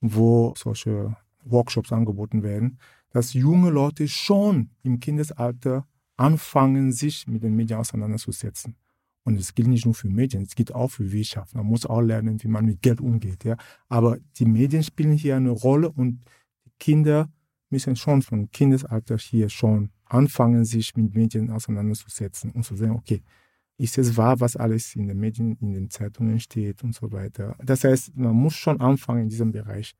wo 0.00 0.52
solche 0.56 1.16
Workshops 1.44 1.92
angeboten 1.92 2.42
werden, 2.42 2.78
dass 3.10 3.32
junge 3.32 3.70
Leute 3.70 4.08
schon 4.08 4.70
im 4.82 5.00
Kindesalter 5.00 5.86
anfangen, 6.16 6.92
sich 6.92 7.26
mit 7.26 7.42
den 7.42 7.56
Medien 7.56 7.78
auseinanderzusetzen. 7.78 8.76
Und 9.24 9.38
es 9.38 9.54
gilt 9.54 9.68
nicht 9.68 9.84
nur 9.84 9.94
für 9.94 10.08
Medien, 10.08 10.42
es 10.44 10.54
gilt 10.54 10.74
auch 10.74 10.90
für 10.90 11.12
Wirtschaft. 11.12 11.54
Man 11.54 11.66
muss 11.66 11.84
auch 11.86 12.00
lernen, 12.00 12.42
wie 12.42 12.48
man 12.48 12.64
mit 12.64 12.82
Geld 12.82 13.00
umgeht. 13.00 13.44
Ja. 13.44 13.56
Aber 13.88 14.18
die 14.38 14.46
Medien 14.46 14.82
spielen 14.82 15.12
hier 15.12 15.36
eine 15.36 15.50
Rolle 15.50 15.90
und 15.90 16.22
Kinder 16.78 17.28
müssen 17.68 17.96
schon 17.96 18.22
von 18.22 18.50
Kindesalter 18.50 19.16
hier 19.18 19.48
schon 19.48 19.90
anfangen, 20.06 20.64
sich 20.64 20.96
mit 20.96 21.14
Medien 21.14 21.50
auseinanderzusetzen 21.50 22.50
und 22.50 22.64
zu 22.64 22.74
sehen, 22.76 22.90
okay, 22.90 23.22
ist 23.76 23.96
es 23.96 24.16
wahr, 24.16 24.40
was 24.40 24.56
alles 24.56 24.94
in 24.96 25.08
den 25.08 25.18
Medien, 25.18 25.56
in 25.60 25.72
den 25.72 25.88
Zeitungen 25.88 26.38
steht 26.40 26.82
und 26.82 26.94
so 26.94 27.12
weiter. 27.12 27.56
Das 27.64 27.84
heißt, 27.84 28.16
man 28.16 28.34
muss 28.34 28.54
schon 28.54 28.80
anfangen, 28.80 29.22
in 29.22 29.28
diesem 29.28 29.52
Bereich 29.52 29.94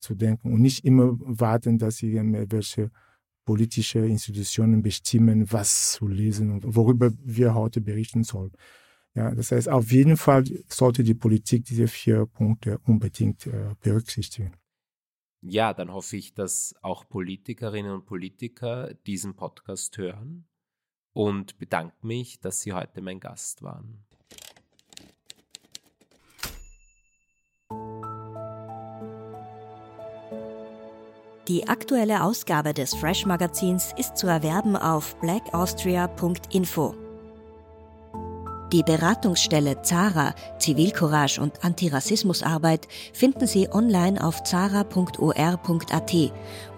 zu 0.00 0.14
denken 0.14 0.52
und 0.52 0.60
nicht 0.60 0.84
immer 0.84 1.16
warten, 1.20 1.78
dass 1.78 2.02
irgendwelche 2.02 2.90
politische 3.44 4.00
Institutionen 4.00 4.82
bestimmen, 4.82 5.50
was 5.52 5.92
zu 5.92 6.08
lesen 6.08 6.50
und 6.50 6.76
worüber 6.76 7.10
wir 7.22 7.54
heute 7.54 7.80
berichten 7.80 8.24
sollen. 8.24 8.52
Ja, 9.14 9.34
das 9.34 9.52
heißt, 9.52 9.68
auf 9.68 9.92
jeden 9.92 10.16
Fall 10.16 10.44
sollte 10.68 11.04
die 11.04 11.14
Politik 11.14 11.64
diese 11.64 11.86
vier 11.86 12.26
Punkte 12.26 12.78
unbedingt 12.84 13.46
äh, 13.46 13.74
berücksichtigen. 13.80 14.52
Ja, 15.42 15.74
dann 15.74 15.92
hoffe 15.92 16.16
ich, 16.16 16.34
dass 16.34 16.74
auch 16.82 17.08
Politikerinnen 17.08 17.92
und 17.92 18.06
Politiker 18.06 18.94
diesen 19.06 19.34
Podcast 19.34 19.98
hören 19.98 20.46
und 21.12 21.58
bedanke 21.58 22.06
mich, 22.06 22.40
dass 22.40 22.60
Sie 22.60 22.72
heute 22.72 23.02
mein 23.02 23.20
Gast 23.20 23.62
waren. 23.62 24.06
Die 31.52 31.68
aktuelle 31.68 32.24
Ausgabe 32.24 32.72
des 32.72 32.94
Fresh 32.94 33.26
Magazins 33.26 33.92
ist 33.98 34.16
zu 34.16 34.26
erwerben 34.26 34.74
auf 34.74 35.16
blackaustria.info. 35.16 36.94
Die 38.72 38.82
Beratungsstelle 38.82 39.82
Zara, 39.82 40.34
Zivilcourage 40.58 41.42
und 41.42 41.62
Antirassismusarbeit 41.62 42.88
finden 43.12 43.46
Sie 43.46 43.68
online 43.70 44.24
auf 44.24 44.42
zara.or.at 44.44 46.14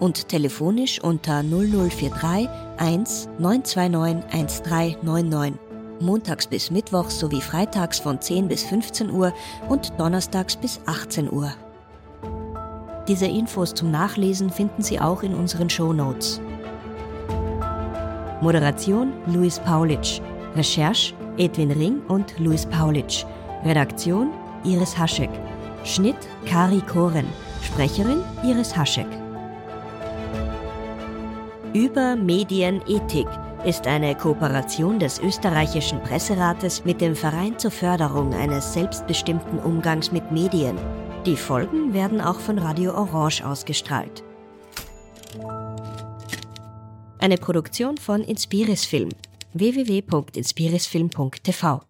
und 0.00 0.28
telefonisch 0.28 1.00
unter 1.00 1.44
0043 1.44 2.48
1 2.76 3.28
929 3.38 4.24
1399. 4.32 5.54
Montags 6.00 6.48
bis 6.48 6.72
Mittwochs 6.72 7.20
sowie 7.20 7.40
freitags 7.40 8.00
von 8.00 8.20
10 8.20 8.48
bis 8.48 8.64
15 8.64 9.08
Uhr 9.12 9.32
und 9.68 9.92
donnerstags 10.00 10.56
bis 10.56 10.80
18 10.86 11.30
Uhr. 11.30 11.54
Diese 13.06 13.26
Infos 13.26 13.74
zum 13.74 13.90
Nachlesen 13.90 14.48
finden 14.48 14.80
Sie 14.82 14.98
auch 14.98 15.22
in 15.22 15.34
unseren 15.34 15.68
Show 15.68 15.92
Notes. 15.92 16.40
Moderation 18.40 19.12
Luis 19.26 19.58
Paulitsch. 19.58 20.20
Recherche 20.56 21.14
Edwin 21.36 21.70
Ring 21.70 22.00
und 22.08 22.38
Luis 22.38 22.64
Paulitsch. 22.64 23.24
Redaktion 23.64 24.30
Iris 24.64 24.96
Haschek. 24.96 25.28
Schnitt 25.84 26.16
Kari 26.46 26.80
Koren. 26.80 27.26
Sprecherin 27.62 28.22
Iris 28.42 28.74
Haschek. 28.74 29.06
Über 31.74 32.16
Medienethik 32.16 33.28
ist 33.66 33.86
eine 33.86 34.14
Kooperation 34.14 34.98
des 34.98 35.18
österreichischen 35.18 36.00
Presserates 36.02 36.84
mit 36.86 37.02
dem 37.02 37.14
Verein 37.14 37.58
zur 37.58 37.70
Förderung 37.70 38.32
eines 38.32 38.72
selbstbestimmten 38.72 39.58
Umgangs 39.58 40.10
mit 40.10 40.30
Medien. 40.32 40.78
Die 41.26 41.36
Folgen 41.36 41.92
werden 41.94 42.20
auch 42.20 42.38
von 42.38 42.58
Radio 42.58 42.92
Orange 42.92 43.46
ausgestrahlt. 43.46 44.22
Eine 47.18 47.38
Produktion 47.38 47.96
von 47.96 48.22
Inspiris 48.22 48.84
Film 48.84 49.08
www.inspirisfilm.tv 49.54 51.80